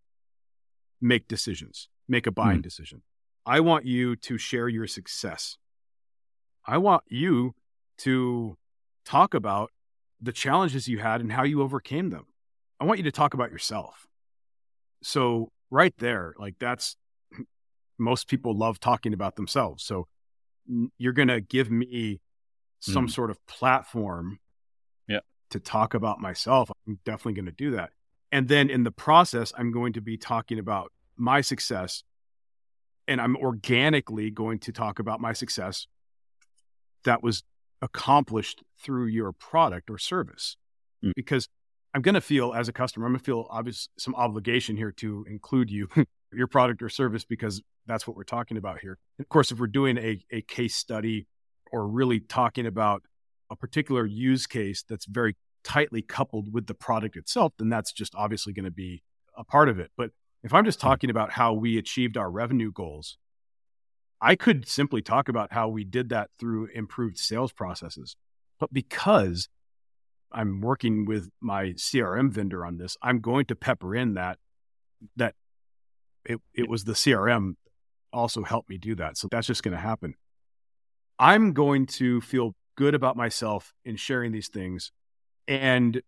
make 0.99 1.27
decisions, 1.27 1.89
make 2.07 2.27
a 2.27 2.31
buying 2.31 2.59
mm. 2.59 2.63
decision. 2.63 3.01
I 3.45 3.59
want 3.59 3.85
you 3.85 4.15
to 4.17 4.37
share 4.37 4.69
your 4.69 4.87
success. 4.87 5.57
I 6.65 6.77
want 6.77 7.03
you 7.07 7.55
to 7.99 8.57
talk 9.03 9.33
about 9.33 9.71
the 10.21 10.31
challenges 10.31 10.87
you 10.87 10.99
had 10.99 11.21
and 11.21 11.31
how 11.31 11.43
you 11.43 11.61
overcame 11.61 12.11
them. 12.11 12.25
I 12.79 12.85
want 12.85 12.99
you 12.99 13.03
to 13.03 13.11
talk 13.11 13.33
about 13.33 13.51
yourself. 13.51 14.07
So, 15.03 15.51
right 15.69 15.93
there, 15.97 16.33
like 16.37 16.55
that's 16.59 16.95
most 17.99 18.27
people 18.27 18.57
love 18.57 18.79
talking 18.79 19.13
about 19.13 19.35
themselves. 19.35 19.83
So, 19.83 20.07
you're 20.97 21.13
going 21.13 21.27
to 21.27 21.41
give 21.41 21.69
me 21.69 22.21
some 22.79 23.07
mm. 23.07 23.11
sort 23.11 23.29
of 23.29 23.45
platform 23.47 24.39
yeah. 25.07 25.19
to 25.49 25.59
talk 25.59 25.93
about 25.93 26.19
myself. 26.19 26.69
I'm 26.87 26.99
definitely 27.05 27.33
going 27.33 27.45
to 27.45 27.51
do 27.51 27.71
that. 27.71 27.91
And 28.31 28.47
then 28.47 28.69
in 28.69 28.83
the 28.83 28.91
process, 28.91 29.51
I'm 29.57 29.71
going 29.71 29.93
to 29.93 30.01
be 30.01 30.17
talking 30.17 30.57
about 30.59 30.91
my 31.17 31.41
success. 31.41 32.03
And 33.07 33.19
I'm 33.19 33.35
organically 33.35 34.31
going 34.31 34.59
to 34.59 34.71
talk 34.71 34.99
about 34.99 35.19
my 35.19 35.33
success 35.33 35.87
that 37.03 37.21
was 37.21 37.43
accomplished 37.81 38.63
through 38.81 39.07
your 39.07 39.31
product 39.33 39.89
or 39.89 39.97
service. 39.97 40.55
Mm. 41.03 41.11
Because 41.15 41.47
I'm 41.93 42.01
going 42.01 42.15
to 42.15 42.21
feel 42.21 42.53
as 42.53 42.69
a 42.69 42.73
customer, 42.73 43.05
I'm 43.05 43.13
going 43.13 43.19
to 43.19 43.25
feel 43.25 43.47
obvious 43.49 43.89
some 43.97 44.15
obligation 44.15 44.77
here 44.77 44.91
to 44.97 45.25
include 45.29 45.69
you, 45.69 45.89
your 46.33 46.47
product 46.47 46.81
or 46.81 46.89
service, 46.89 47.25
because 47.25 47.61
that's 47.85 48.07
what 48.07 48.15
we're 48.15 48.23
talking 48.23 48.57
about 48.57 48.79
here. 48.79 48.97
And 49.17 49.25
of 49.25 49.29
course, 49.29 49.51
if 49.51 49.59
we're 49.59 49.67
doing 49.67 49.97
a, 49.97 50.23
a 50.31 50.41
case 50.41 50.75
study 50.75 51.27
or 51.71 51.87
really 51.87 52.19
talking 52.19 52.65
about 52.65 53.03
a 53.49 53.55
particular 53.55 54.05
use 54.05 54.47
case 54.47 54.83
that's 54.87 55.05
very 55.05 55.35
tightly 55.63 56.01
coupled 56.01 56.53
with 56.53 56.67
the 56.67 56.73
product 56.73 57.17
itself, 57.17 57.53
then 57.57 57.69
that's 57.69 57.91
just 57.91 58.15
obviously 58.15 58.53
going 58.53 58.65
to 58.65 58.71
be 58.71 59.03
a 59.37 59.43
part 59.43 59.69
of 59.69 59.79
it. 59.79 59.91
But 59.97 60.11
if 60.43 60.53
I'm 60.53 60.65
just 60.65 60.81
hmm. 60.81 60.87
talking 60.87 61.09
about 61.09 61.31
how 61.31 61.53
we 61.53 61.77
achieved 61.77 62.17
our 62.17 62.31
revenue 62.31 62.71
goals, 62.71 63.17
I 64.21 64.35
could 64.35 64.67
simply 64.67 65.01
talk 65.01 65.29
about 65.29 65.51
how 65.51 65.67
we 65.67 65.83
did 65.83 66.09
that 66.09 66.29
through 66.39 66.67
improved 66.73 67.17
sales 67.17 67.51
processes. 67.51 68.15
But 68.59 68.71
because 68.71 69.49
I'm 70.33 70.61
working 70.61 71.05
with 71.05 71.29
my 71.39 71.73
CRM 71.73 72.31
vendor 72.31 72.65
on 72.65 72.77
this, 72.77 72.97
I'm 73.01 73.19
going 73.19 73.45
to 73.45 73.55
pepper 73.55 73.95
in 73.95 74.15
that 74.15 74.37
that 75.15 75.35
it, 76.25 76.39
it 76.53 76.69
was 76.69 76.83
the 76.83 76.93
CRM 76.93 77.55
also 78.13 78.43
helped 78.43 78.69
me 78.69 78.77
do 78.77 78.95
that. 78.95 79.17
So 79.17 79.27
that's 79.31 79.47
just 79.47 79.63
going 79.63 79.75
to 79.75 79.81
happen. 79.81 80.13
I'm 81.17 81.53
going 81.53 81.87
to 81.87 82.21
feel 82.21 82.55
good 82.75 82.93
about 82.93 83.15
myself 83.15 83.73
in 83.83 83.95
sharing 83.95 84.31
these 84.31 84.47
things 84.47 84.91
and 85.47 86.01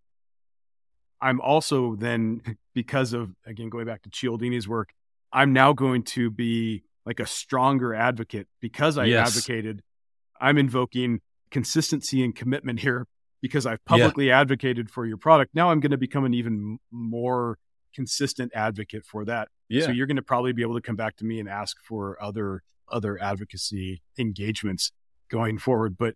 I'm 1.23 1.39
also 1.39 1.95
then, 1.95 2.41
because 2.75 3.13
of, 3.13 3.31
again, 3.45 3.69
going 3.69 3.85
back 3.85 4.03
to 4.03 4.09
Cialdini's 4.09 4.67
work, 4.67 4.93
I'm 5.31 5.53
now 5.53 5.73
going 5.73 6.03
to 6.03 6.29
be 6.29 6.83
like 7.05 7.19
a 7.19 7.25
stronger 7.25 7.95
advocate 7.95 8.47
because 8.61 8.97
I 8.97 9.05
yes. 9.05 9.29
advocated. 9.29 9.81
I'm 10.39 10.57
invoking 10.57 11.21
consistency 11.49 12.23
and 12.23 12.35
commitment 12.35 12.81
here 12.81 13.07
because 13.43 13.65
I've 13.65 13.83
publicly 13.83 14.27
yeah. 14.27 14.39
advocated 14.39 14.89
for 14.89 15.05
your 15.05 15.17
product. 15.17 15.53
Now 15.53 15.69
I'm 15.69 15.81
going 15.81 15.91
to 15.91 15.97
become 15.97 16.23
an 16.23 16.33
even 16.33 16.79
more 16.91 17.57
consistent 17.93 18.53
advocate 18.55 19.05
for 19.05 19.25
that. 19.25 19.49
Yeah. 19.67 19.85
So 19.85 19.91
you're 19.91 20.07
going 20.07 20.15
to 20.15 20.23
probably 20.23 20.53
be 20.53 20.61
able 20.61 20.75
to 20.75 20.81
come 20.81 20.95
back 20.95 21.17
to 21.17 21.25
me 21.25 21.41
and 21.41 21.49
ask 21.49 21.75
for 21.83 22.17
other 22.23 22.63
other 22.89 23.21
advocacy 23.21 24.01
engagements 24.17 24.93
going 25.29 25.57
forward. 25.57 25.97
But 25.97 26.15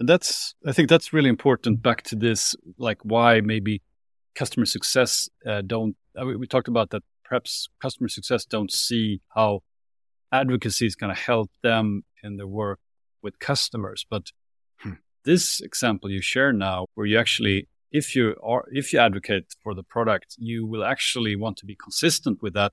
and 0.00 0.08
that's, 0.08 0.54
I 0.66 0.72
think 0.72 0.88
that's 0.88 1.12
really 1.12 1.28
important 1.28 1.82
back 1.82 2.02
to 2.04 2.16
this, 2.16 2.54
like 2.78 2.98
why 3.02 3.42
maybe 3.42 3.82
customer 4.34 4.64
success 4.64 5.28
uh, 5.46 5.60
don't, 5.60 5.96
we 6.16 6.46
talked 6.46 6.68
about 6.68 6.88
that 6.90 7.02
perhaps 7.24 7.68
customer 7.82 8.08
success 8.08 8.46
don't 8.46 8.72
see 8.72 9.20
how 9.34 9.60
advocacy 10.32 10.86
is 10.86 10.96
going 10.96 11.14
to 11.14 11.20
help 11.20 11.50
them 11.62 12.04
in 12.22 12.38
their 12.38 12.46
work 12.46 12.80
with 13.22 13.38
customers. 13.38 14.06
But. 14.08 14.32
This 15.24 15.60
example 15.60 16.10
you 16.10 16.22
share 16.22 16.52
now, 16.52 16.86
where 16.94 17.06
you 17.06 17.18
actually, 17.18 17.68
if 17.90 18.14
you 18.16 18.36
are, 18.42 18.64
if 18.70 18.92
you 18.92 18.98
advocate 18.98 19.54
for 19.62 19.74
the 19.74 19.82
product, 19.82 20.36
you 20.38 20.66
will 20.66 20.84
actually 20.84 21.36
want 21.36 21.56
to 21.58 21.66
be 21.66 21.74
consistent 21.74 22.42
with 22.42 22.54
that. 22.54 22.72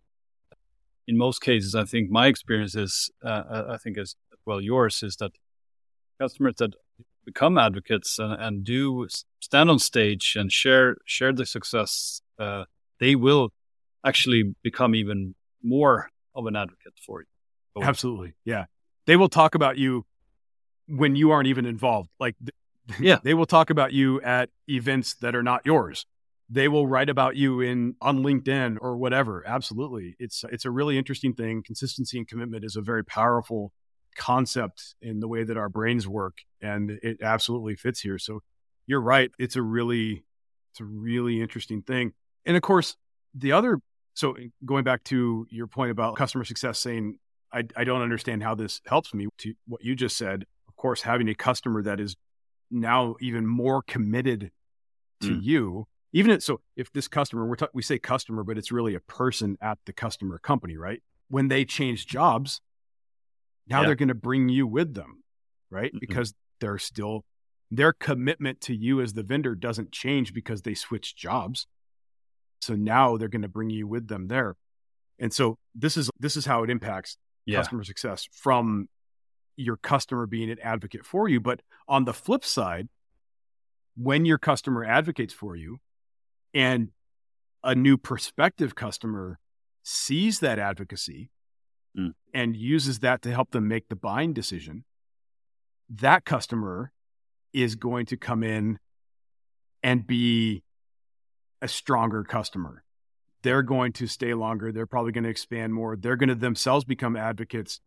In 1.08 1.18
most 1.18 1.40
cases, 1.42 1.76
I 1.76 1.84
think 1.84 2.10
my 2.10 2.28
experience 2.28 2.76
is, 2.76 3.12
uh, 3.24 3.64
I 3.70 3.78
think 3.78 3.98
as 3.98 4.16
well 4.46 4.60
yours 4.60 5.04
is 5.04 5.18
that 5.18 5.32
customers 6.20 6.56
that 6.58 6.74
become 7.26 7.58
advocates 7.58 8.20
and, 8.20 8.34
and 8.34 8.64
do 8.64 9.08
stand 9.40 9.70
on 9.70 9.80
stage 9.80 10.36
and 10.36 10.52
share 10.52 10.98
share 11.06 11.34
the 11.34 11.46
success, 11.46 12.22
uh, 12.40 12.66
they 13.00 13.16
will 13.16 13.52
actually 14.04 14.56
become 14.64 14.96
even 14.96 15.36
more 15.64 16.10
of 16.34 16.46
an 16.46 16.56
advocate 16.56 16.94
for 17.06 17.22
you. 17.22 17.84
Absolutely, 17.84 18.34
yeah. 18.46 18.66
They 19.06 19.16
will 19.16 19.30
talk 19.30 19.56
about 19.56 19.78
you 19.78 20.06
when 20.88 21.16
you 21.16 21.32
aren't 21.32 21.48
even 21.48 21.66
involved. 21.66 22.10
Like, 22.20 22.36
yeah, 23.00 23.20
they 23.24 23.34
will 23.34 23.46
talk 23.46 23.70
about 23.70 23.94
you 23.94 24.22
at 24.22 24.50
events 24.70 25.16
that 25.16 25.36
are 25.36 25.44
not 25.44 25.66
yours. 25.66 26.06
They 26.48 26.68
will 26.68 26.86
write 26.86 27.10
about 27.10 27.36
you 27.36 27.62
in 27.62 27.96
on 28.02 28.20
LinkedIn 28.20 28.78
or 28.80 28.98
whatever. 28.98 29.44
Absolutely, 29.48 30.16
it's 30.20 30.44
it's 30.52 30.66
a 30.66 30.72
really 30.72 30.98
interesting 30.98 31.34
thing. 31.34 31.64
Consistency 31.64 32.18
and 32.18 32.28
commitment 32.28 32.64
is 32.64 32.76
a 32.76 32.82
very 32.82 33.04
powerful 33.04 33.72
concept 34.16 34.96
in 35.02 35.20
the 35.20 35.28
way 35.28 35.44
that 35.44 35.58
our 35.58 35.70
brains 35.70 36.08
work 36.08 36.40
and 36.62 36.92
it 37.04 37.22
absolutely 37.22 37.76
fits 37.76 38.00
here 38.00 38.18
so 38.18 38.42
you're 38.88 39.02
right 39.02 39.30
it's 39.38 39.56
a 39.56 39.62
really 39.62 40.24
it's 40.72 40.80
a 40.80 40.86
really 40.86 41.42
interesting 41.42 41.82
thing 41.82 42.14
and 42.46 42.56
of 42.56 42.64
course 42.64 42.96
the 43.34 43.52
other 43.52 43.80
so 44.14 44.36
going 44.66 44.84
back 44.84 45.04
to 45.04 45.46
your 45.50 45.68
point 45.68 45.92
about 45.92 46.16
customer 46.16 46.44
success 46.44 46.80
saying 46.80 47.18
I, 47.52 47.64
I 47.76 47.84
don't 47.84 48.02
understand 48.02 48.42
how 48.42 48.56
this 48.56 48.82
helps 48.88 49.14
me 49.14 49.28
to 49.40 49.54
what 49.68 49.84
you 49.84 49.96
just 49.96 50.18
said 50.18 50.46
of 50.78 50.82
course 50.82 51.02
having 51.02 51.30
a 51.30 51.36
customer 51.36 51.82
that 51.82 52.00
is 52.00 52.16
now 52.72 53.16
even 53.22 53.46
more 53.46 53.82
committed 53.82 54.52
to 55.22 55.30
mm. 55.30 55.44
you 55.44 55.88
even 56.14 56.32
if, 56.32 56.44
so 56.44 56.62
if 56.76 56.92
this 56.94 57.08
customer 57.08 57.46
we're 57.46 57.56
ta- 57.56 57.68
we 57.74 57.82
say 57.82 57.98
customer 57.98 58.44
but 58.44 58.58
it's 58.58 58.72
really 58.72 58.96
a 58.96 59.00
person 59.00 59.58
at 59.62 59.78
the 59.86 59.94
customer 59.94 60.38
company 60.38 60.78
right 60.78 61.02
when 61.30 61.48
they 61.48 61.66
change 61.66 62.06
jobs 62.08 62.62
now 63.68 63.82
yeah. 63.82 63.88
they're 63.88 63.96
going 63.96 64.10
to 64.10 64.16
bring 64.16 64.50
you 64.50 64.68
with 64.68 64.94
them, 64.94 65.24
right? 65.70 65.90
Mm-hmm. 65.90 65.98
Because 66.00 66.34
they're 66.60 66.78
still 66.78 67.26
their 67.72 67.94
commitment 67.94 68.62
to 68.62 68.76
you 68.76 69.02
as 69.02 69.14
the 69.14 69.24
vendor 69.24 69.56
doesn't 69.56 69.92
change 69.92 70.34
because 70.34 70.62
they 70.62 70.76
switch 70.76 71.16
jobs. 71.16 71.68
So 72.62 72.76
now 72.76 73.18
they're 73.18 73.28
going 73.28 73.42
to 73.42 73.48
bring 73.48 73.70
you 73.70 73.88
with 73.88 74.08
them 74.08 74.28
there. 74.28 74.56
And 75.20 75.34
so 75.34 75.58
this 75.74 75.98
is 75.98 76.10
this 76.20 76.36
is 76.36 76.46
how 76.46 76.64
it 76.64 76.70
impacts 76.70 77.18
yeah. 77.46 77.58
customer 77.58 77.84
success 77.84 78.28
from 78.32 78.88
your 79.58 79.78
customer 79.78 80.26
being 80.26 80.50
an 80.50 80.58
advocate 80.62 81.06
for 81.06 81.30
you, 81.30 81.40
but 81.40 81.62
on 81.88 82.06
the 82.06 82.14
flip 82.14 82.44
side, 82.44 82.90
when 83.96 84.26
your 84.26 84.38
customer 84.38 84.84
advocates 84.84 85.34
for 85.34 85.56
you 85.56 85.80
and 86.54 86.90
a 87.64 87.74
new 87.74 87.98
prospective 87.98 88.76
customer 88.76 89.40
sees 89.84 90.40
that 90.40 90.60
advocacy 90.60 91.30
mm. 91.98 92.12
and 92.34 92.56
uses 92.56 93.00
that 93.00 93.22
to 93.22 93.32
help 93.32 93.52
them 93.52 93.68
make 93.68 93.88
the 93.88 93.96
buying 93.96 94.34
decision, 94.34 94.84
that 95.90 96.26
customer 96.26 96.92
is 97.54 97.76
going 97.76 98.06
to 98.06 98.18
come 98.18 98.44
in 98.44 98.80
and 99.82 100.06
be 100.06 100.64
a 101.62 101.68
stronger 101.68 102.24
customer. 102.24 102.84
they're 103.46 103.62
going 103.62 103.94
to 103.94 104.08
stay 104.08 104.34
longer. 104.34 104.72
They're 104.72 104.88
probably 104.88 105.12
going 105.12 105.24
to 105.26 105.30
expand 105.30 105.72
more. 105.72 105.96
They're 105.96 106.16
going 106.16 106.30
to 106.30 106.36
themselves 106.36 106.84
become 106.84 107.16
advocates. 107.16 107.80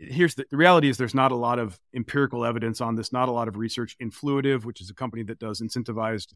Here's 0.00 0.34
the, 0.34 0.46
the 0.50 0.56
reality 0.56 0.88
is 0.88 0.96
there's 0.96 1.14
not 1.14 1.30
a 1.30 1.36
lot 1.36 1.58
of 1.58 1.78
empirical 1.94 2.44
evidence 2.44 2.80
on 2.80 2.96
this, 2.96 3.12
not 3.12 3.28
a 3.28 3.32
lot 3.32 3.48
of 3.48 3.56
research. 3.56 3.96
Influitive, 4.02 4.64
which 4.64 4.80
is 4.80 4.90
a 4.90 4.94
company 4.94 5.22
that 5.24 5.38
does 5.38 5.60
incentivized 5.60 6.32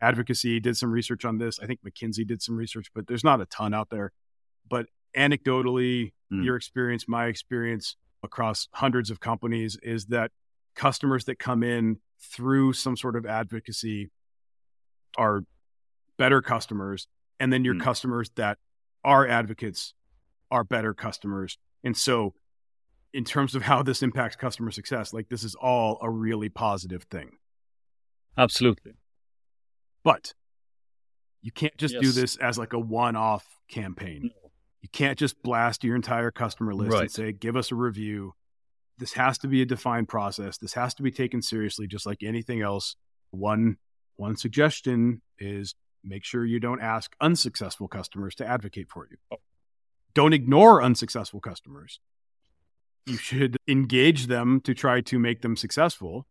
advocacy, 0.00 0.58
did 0.60 0.76
some 0.76 0.90
research 0.90 1.24
on 1.24 1.38
this. 1.38 1.60
I 1.60 1.66
think 1.66 1.80
McKinsey 1.82 2.26
did 2.26 2.42
some 2.42 2.56
research, 2.56 2.88
but 2.94 3.06
there's 3.06 3.24
not 3.24 3.40
a 3.40 3.46
ton 3.46 3.72
out 3.72 3.88
there. 3.90 4.12
But 4.68 4.86
anecdotally, 5.16 6.12
mm. 6.32 6.44
your 6.44 6.56
experience, 6.56 7.06
my 7.06 7.26
experience 7.26 7.96
across 8.22 8.68
hundreds 8.72 9.10
of 9.10 9.20
companies 9.20 9.78
is 9.82 10.06
that 10.06 10.32
customers 10.74 11.24
that 11.26 11.38
come 11.38 11.62
in 11.62 11.98
through 12.20 12.72
some 12.72 12.96
sort 12.96 13.16
of 13.16 13.24
advocacy 13.24 14.10
are 15.16 15.44
better 16.16 16.42
customers 16.42 17.06
and 17.40 17.52
then 17.52 17.64
your 17.64 17.74
mm. 17.74 17.80
customers 17.80 18.30
that 18.36 18.58
are 19.04 19.26
advocates 19.26 19.94
are 20.50 20.64
better 20.64 20.94
customers. 20.94 21.58
And 21.84 21.96
so, 21.96 22.34
in 23.12 23.24
terms 23.24 23.54
of 23.54 23.62
how 23.62 23.82
this 23.82 24.02
impacts 24.02 24.36
customer 24.36 24.70
success, 24.70 25.12
like 25.12 25.28
this 25.28 25.44
is 25.44 25.54
all 25.54 25.98
a 26.02 26.10
really 26.10 26.48
positive 26.48 27.04
thing. 27.04 27.30
Absolutely. 28.36 28.92
But 30.04 30.34
you 31.42 31.52
can't 31.52 31.76
just 31.76 31.94
yes. 31.94 32.02
do 32.02 32.12
this 32.12 32.36
as 32.36 32.58
like 32.58 32.72
a 32.72 32.78
one 32.78 33.16
off 33.16 33.46
campaign. 33.68 34.24
No. 34.24 34.50
You 34.80 34.88
can't 34.90 35.18
just 35.18 35.42
blast 35.42 35.82
your 35.82 35.96
entire 35.96 36.30
customer 36.30 36.74
list 36.74 36.92
right. 36.92 37.02
and 37.02 37.10
say, 37.10 37.32
give 37.32 37.56
us 37.56 37.72
a 37.72 37.74
review. 37.74 38.34
This 38.98 39.12
has 39.14 39.38
to 39.38 39.48
be 39.48 39.62
a 39.62 39.66
defined 39.66 40.08
process. 40.08 40.58
This 40.58 40.74
has 40.74 40.94
to 40.94 41.02
be 41.02 41.10
taken 41.10 41.42
seriously, 41.42 41.86
just 41.86 42.06
like 42.06 42.22
anything 42.22 42.62
else. 42.62 42.96
One 43.30 43.76
one 44.16 44.36
suggestion 44.36 45.22
is 45.38 45.74
make 46.04 46.24
sure 46.24 46.44
you 46.44 46.58
don't 46.58 46.80
ask 46.80 47.14
unsuccessful 47.20 47.88
customers 47.88 48.34
to 48.36 48.46
advocate 48.46 48.88
for 48.88 49.06
you. 49.10 49.16
Oh. 49.32 49.36
Don't 50.14 50.32
ignore 50.32 50.82
unsuccessful 50.82 51.40
customers. 51.40 52.00
You 53.06 53.16
should 53.16 53.56
engage 53.66 54.26
them 54.26 54.60
to 54.62 54.74
try 54.74 55.00
to 55.02 55.18
make 55.18 55.42
them 55.42 55.56
successful, 55.56 56.26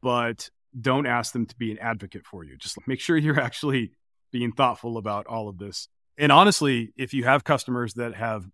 but 0.00 0.50
don't 0.78 1.06
ask 1.06 1.32
them 1.32 1.46
to 1.46 1.56
be 1.56 1.70
an 1.70 1.78
advocate 1.78 2.24
for 2.24 2.44
you. 2.44 2.56
Just 2.56 2.76
make 2.86 3.00
sure 3.00 3.16
you're 3.16 3.40
actually 3.48 3.92
being 4.30 4.52
thoughtful 4.52 4.96
about 4.96 5.26
all 5.26 5.48
of 5.48 5.58
this. 5.58 5.88
And 6.16 6.32
honestly, 6.32 6.92
if 6.96 7.12
you 7.12 7.24
have 7.24 7.44
customers 7.44 7.94
that 7.94 8.14
have 8.14 8.46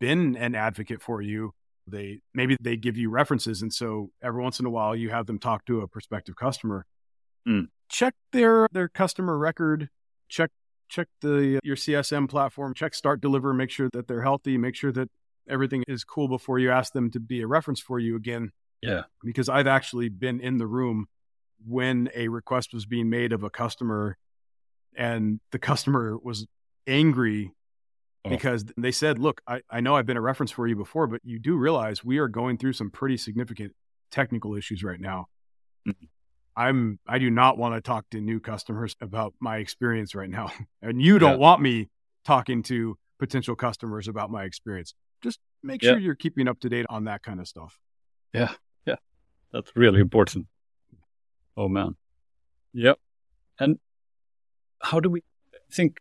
been 0.00 0.36
an 0.36 0.54
advocate 0.54 1.02
for 1.02 1.20
you, 1.20 1.52
they 1.86 2.20
maybe 2.32 2.56
they 2.60 2.76
give 2.76 2.96
you 2.96 3.10
references 3.10 3.60
and 3.60 3.72
so 3.72 4.10
every 4.22 4.40
once 4.40 4.60
in 4.60 4.66
a 4.66 4.70
while 4.70 4.94
you 4.94 5.10
have 5.10 5.26
them 5.26 5.40
talk 5.40 5.64
to 5.64 5.80
a 5.80 5.88
prospective 5.88 6.36
customer 6.36 6.86
Mm. 7.46 7.68
Check 7.88 8.14
their 8.32 8.68
their 8.72 8.88
customer 8.88 9.36
record. 9.36 9.88
Check 10.28 10.50
check 10.88 11.08
the 11.20 11.60
your 11.62 11.76
CSM 11.76 12.28
platform. 12.28 12.74
Check 12.74 12.94
start 12.94 13.20
deliver. 13.20 13.52
Make 13.52 13.70
sure 13.70 13.88
that 13.92 14.08
they're 14.08 14.22
healthy. 14.22 14.56
Make 14.56 14.74
sure 14.74 14.92
that 14.92 15.08
everything 15.48 15.84
is 15.88 16.04
cool 16.04 16.28
before 16.28 16.58
you 16.58 16.70
ask 16.70 16.92
them 16.92 17.10
to 17.10 17.20
be 17.20 17.40
a 17.40 17.46
reference 17.46 17.80
for 17.80 17.98
you 17.98 18.16
again. 18.16 18.50
Yeah, 18.80 19.02
because 19.22 19.48
I've 19.48 19.66
actually 19.66 20.08
been 20.08 20.40
in 20.40 20.58
the 20.58 20.66
room 20.66 21.06
when 21.66 22.10
a 22.14 22.28
request 22.28 22.74
was 22.74 22.86
being 22.86 23.08
made 23.10 23.32
of 23.32 23.42
a 23.44 23.50
customer, 23.50 24.16
and 24.96 25.40
the 25.52 25.58
customer 25.58 26.18
was 26.18 26.46
angry 26.86 27.52
oh. 28.24 28.30
because 28.30 28.64
they 28.76 28.92
said, 28.92 29.18
Look, 29.18 29.40
I, 29.46 29.62
I 29.70 29.80
know 29.80 29.96
I've 29.96 30.06
been 30.06 30.16
a 30.16 30.22
reference 30.22 30.50
for 30.50 30.66
you 30.66 30.76
before, 30.76 31.06
but 31.06 31.20
you 31.24 31.38
do 31.38 31.56
realize 31.56 32.04
we 32.04 32.18
are 32.18 32.28
going 32.28 32.58
through 32.58 32.72
some 32.72 32.90
pretty 32.90 33.16
significant 33.16 33.72
technical 34.10 34.54
issues 34.54 34.82
right 34.82 35.00
now. 35.00 35.26
Mm-hmm. 35.86 36.06
I'm 36.54 36.98
I 37.06 37.18
do 37.18 37.30
not 37.30 37.56
want 37.56 37.74
to 37.74 37.80
talk 37.80 38.08
to 38.10 38.20
new 38.20 38.38
customers 38.38 38.94
about 39.00 39.34
my 39.40 39.56
experience 39.56 40.14
right 40.14 40.30
now. 40.30 40.52
And 40.82 41.00
you 41.00 41.18
don't 41.18 41.32
yeah. 41.32 41.36
want 41.36 41.62
me 41.62 41.88
talking 42.24 42.62
to 42.64 42.98
potential 43.18 43.54
customers 43.54 44.08
about 44.08 44.30
my 44.30 44.44
experience. 44.44 44.94
Just 45.22 45.38
make 45.62 45.82
sure 45.82 45.98
you're 45.98 46.14
keeping 46.14 46.48
up 46.48 46.60
to 46.60 46.68
date 46.68 46.86
on 46.88 47.04
that 47.04 47.22
kind 47.22 47.40
of 47.40 47.48
stuff. 47.48 47.78
Yeah. 48.32 48.52
Yeah. 48.86 48.96
That's 49.52 49.70
really 49.76 50.00
important. 50.00 50.46
Oh 51.56 51.68
man. 51.68 51.96
Yep. 52.72 52.98
And 53.58 53.78
how 54.80 55.00
do 55.00 55.10
we 55.10 55.22
think 55.70 55.98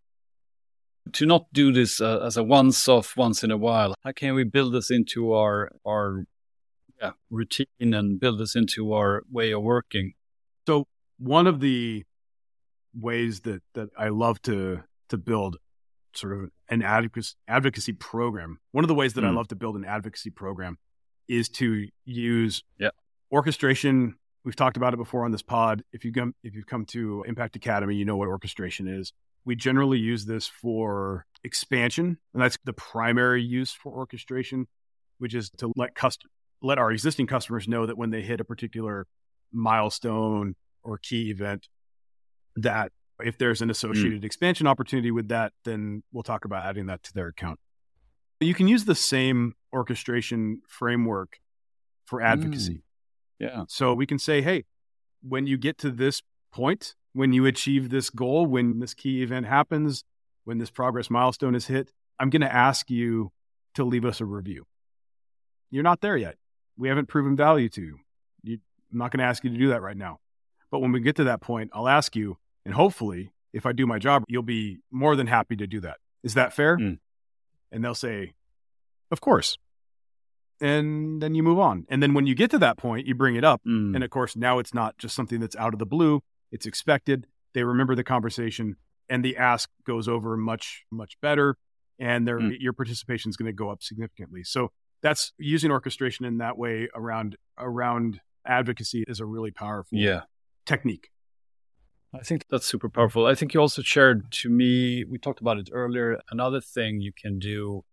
to 1.13 1.25
not 1.25 1.45
do 1.53 1.71
this 1.71 1.99
uh, 1.99 2.19
as 2.19 2.37
a 2.37 2.43
once 2.43 2.87
off 2.87 3.17
once 3.17 3.43
in 3.43 3.51
a 3.51 3.57
while? 3.57 3.93
How 4.03 4.11
can 4.11 4.33
we 4.33 4.43
build 4.43 4.73
this 4.73 4.89
into 4.89 5.33
our 5.33 5.71
our 5.85 6.25
yeah, 7.01 7.11
routine 7.29 7.93
and 7.93 8.19
build 8.19 8.39
this 8.39 8.55
into 8.55 8.93
our 8.93 9.23
way 9.31 9.51
of 9.51 9.61
working? 9.61 10.13
So 10.67 10.87
one 11.17 11.47
of 11.47 11.59
the 11.59 12.05
ways 12.93 13.41
that 13.41 13.61
that 13.73 13.89
I 13.97 14.09
love 14.09 14.41
to 14.43 14.83
to 15.09 15.17
build 15.17 15.57
sort 16.13 16.33
of 16.33 16.49
an 16.69 16.81
advocacy 16.81 17.35
advocacy 17.47 17.93
program. 17.93 18.59
One 18.71 18.83
of 18.83 18.87
the 18.87 18.95
ways 18.95 19.13
that 19.13 19.21
mm. 19.21 19.27
I 19.27 19.29
hmm. 19.29 19.37
love 19.37 19.47
to 19.49 19.55
build 19.55 19.75
an 19.75 19.85
advocacy 19.85 20.29
program 20.29 20.77
is 21.27 21.49
to 21.49 21.87
use 22.05 22.63
yeah. 22.77 22.89
orchestration. 23.31 24.15
We've 24.43 24.55
talked 24.55 24.77
about 24.77 24.93
it 24.93 24.97
before 24.97 25.25
on 25.25 25.31
this 25.31 25.41
pod. 25.41 25.83
If 25.93 26.03
you 26.03 26.11
come 26.11 26.35
if 26.43 26.55
you've 26.55 26.67
come 26.67 26.85
to 26.87 27.23
Impact 27.27 27.55
Academy, 27.55 27.95
you 27.95 28.05
know 28.05 28.17
what 28.17 28.27
orchestration 28.27 28.87
is. 28.87 29.13
We 29.43 29.55
generally 29.55 29.97
use 29.97 30.25
this 30.25 30.47
for 30.47 31.25
expansion, 31.43 32.17
and 32.33 32.43
that's 32.43 32.57
the 32.63 32.73
primary 32.73 33.41
use 33.41 33.71
for 33.71 33.91
orchestration, 33.91 34.67
which 35.17 35.33
is 35.33 35.49
to 35.57 35.71
let 35.75 35.95
cust- 35.95 36.25
let 36.61 36.77
our 36.77 36.91
existing 36.91 37.27
customers 37.27 37.67
know 37.67 37.85
that 37.85 37.97
when 37.97 38.11
they 38.11 38.21
hit 38.21 38.39
a 38.39 38.43
particular 38.43 39.07
milestone 39.51 40.55
or 40.83 40.97
key 40.97 41.31
event 41.31 41.67
that 42.55 42.91
if 43.23 43.37
there's 43.37 43.61
an 43.61 43.67
hmm. 43.67 43.71
associated 43.71 44.21
mm. 44.21 44.25
expansion 44.25 44.67
opportunity 44.67 45.11
with 45.11 45.29
that, 45.29 45.53
then 45.65 46.03
we'll 46.11 46.23
talk 46.23 46.45
about 46.45 46.65
adding 46.65 46.87
that 46.87 47.03
to 47.03 47.13
their 47.13 47.27
account. 47.27 47.59
You 48.39 48.53
can 48.53 48.67
use 48.67 48.85
the 48.85 48.95
same 48.95 49.53
orchestration 49.71 50.61
framework 50.67 51.39
for 52.05 52.21
advocacy. 52.21 52.73
Mm. 52.73 52.81
Yeah. 53.39 53.63
So 53.67 53.93
we 53.93 54.05
can 54.05 54.19
say, 54.19 54.41
hey, 54.41 54.65
when 55.21 55.47
you 55.47 55.57
get 55.57 55.77
to 55.79 55.91
this 55.91 56.21
point, 56.51 56.95
when 57.13 57.33
you 57.33 57.45
achieve 57.45 57.89
this 57.89 58.09
goal, 58.09 58.45
when 58.45 58.79
this 58.79 58.93
key 58.93 59.21
event 59.23 59.45
happens, 59.45 60.03
when 60.43 60.57
this 60.57 60.69
progress 60.69 61.09
milestone 61.09 61.55
is 61.55 61.67
hit, 61.67 61.91
I'm 62.19 62.29
going 62.29 62.41
to 62.41 62.53
ask 62.53 62.89
you 62.89 63.31
to 63.75 63.83
leave 63.83 64.05
us 64.05 64.21
a 64.21 64.25
review. 64.25 64.65
You're 65.69 65.83
not 65.83 66.01
there 66.01 66.17
yet. 66.17 66.35
We 66.77 66.89
haven't 66.89 67.07
proven 67.07 67.35
value 67.35 67.69
to 67.69 67.81
you. 67.81 67.99
you 68.43 68.59
I'm 68.91 68.97
not 68.97 69.11
going 69.11 69.19
to 69.19 69.25
ask 69.25 69.43
you 69.43 69.49
to 69.49 69.57
do 69.57 69.69
that 69.69 69.81
right 69.81 69.97
now. 69.97 70.19
But 70.69 70.79
when 70.79 70.91
we 70.91 70.99
get 70.99 71.17
to 71.17 71.25
that 71.25 71.41
point, 71.41 71.71
I'll 71.73 71.87
ask 71.87 72.15
you, 72.15 72.37
and 72.65 72.73
hopefully, 72.73 73.33
if 73.53 73.65
I 73.65 73.71
do 73.71 73.85
my 73.85 73.99
job, 73.99 74.23
you'll 74.27 74.43
be 74.43 74.79
more 74.91 75.15
than 75.15 75.27
happy 75.27 75.55
to 75.57 75.67
do 75.67 75.79
that. 75.81 75.97
Is 76.23 76.35
that 76.35 76.53
fair? 76.53 76.77
Mm. 76.77 76.99
And 77.71 77.83
they'll 77.83 77.95
say, 77.95 78.33
Of 79.11 79.21
course. 79.21 79.57
And 80.59 81.21
then 81.21 81.33
you 81.33 81.41
move 81.41 81.57
on. 81.57 81.85
And 81.89 82.03
then 82.03 82.13
when 82.13 82.27
you 82.27 82.35
get 82.35 82.51
to 82.51 82.59
that 82.59 82.77
point, 82.77 83.07
you 83.07 83.15
bring 83.15 83.35
it 83.35 83.43
up. 83.43 83.61
Mm. 83.67 83.95
And 83.95 84.03
of 84.03 84.11
course, 84.11 84.35
now 84.35 84.59
it's 84.59 84.75
not 84.75 84.97
just 84.99 85.15
something 85.15 85.39
that's 85.39 85.55
out 85.55 85.73
of 85.73 85.79
the 85.79 85.87
blue, 85.87 86.21
it's 86.51 86.65
expected. 86.65 87.25
They 87.53 87.63
remember 87.63 87.95
the 87.95 88.03
conversation, 88.03 88.77
and 89.09 89.25
the 89.25 89.35
ask 89.35 89.69
goes 89.85 90.07
over 90.07 90.37
much, 90.37 90.85
much 90.91 91.19
better. 91.21 91.57
And 91.99 92.27
their, 92.27 92.39
mm. 92.39 92.55
your 92.59 92.73
participation 92.73 93.29
is 93.29 93.37
going 93.37 93.47
to 93.47 93.53
go 93.53 93.69
up 93.69 93.83
significantly. 93.83 94.43
So 94.43 94.71
that's 95.01 95.33
using 95.37 95.71
orchestration 95.71 96.25
in 96.25 96.37
that 96.37 96.57
way 96.57 96.87
around 96.95 97.35
around 97.57 98.19
advocacy 98.45 99.03
is 99.07 99.19
a 99.19 99.25
really 99.25 99.51
powerful 99.51 99.97
yeah. 99.97 100.21
technique. 100.65 101.09
I 102.13 102.19
think 102.19 102.45
that's 102.49 102.65
super 102.65 102.89
powerful. 102.89 103.25
I 103.25 103.35
think 103.35 103.53
you 103.53 103.61
also 103.61 103.81
shared 103.81 104.31
to 104.31 104.49
me, 104.49 105.05
we 105.05 105.17
talked 105.17 105.39
about 105.39 105.57
it 105.57 105.69
earlier, 105.71 106.19
another 106.29 106.59
thing 106.59 106.99
you 106.99 107.13
can 107.13 107.39
do 107.39 107.85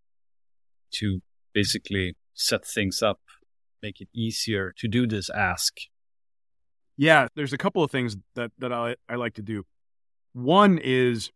to 0.95 1.21
basically 1.53 2.15
set 2.33 2.65
things 2.65 3.01
up, 3.01 3.21
make 3.81 4.01
it 4.01 4.09
easier 4.13 4.73
to 4.77 4.87
do 4.87 5.07
this 5.07 5.29
ask. 5.29 5.77
Yeah, 6.97 7.27
there's 7.35 7.53
a 7.53 7.57
couple 7.57 7.81
of 7.81 7.91
things 7.91 8.17
that, 8.35 8.51
that 8.59 8.73
I, 8.73 8.95
I 9.07 9.15
like 9.15 9.35
to 9.35 9.41
do. 9.41 9.63
One 10.33 10.79
is 10.83 11.31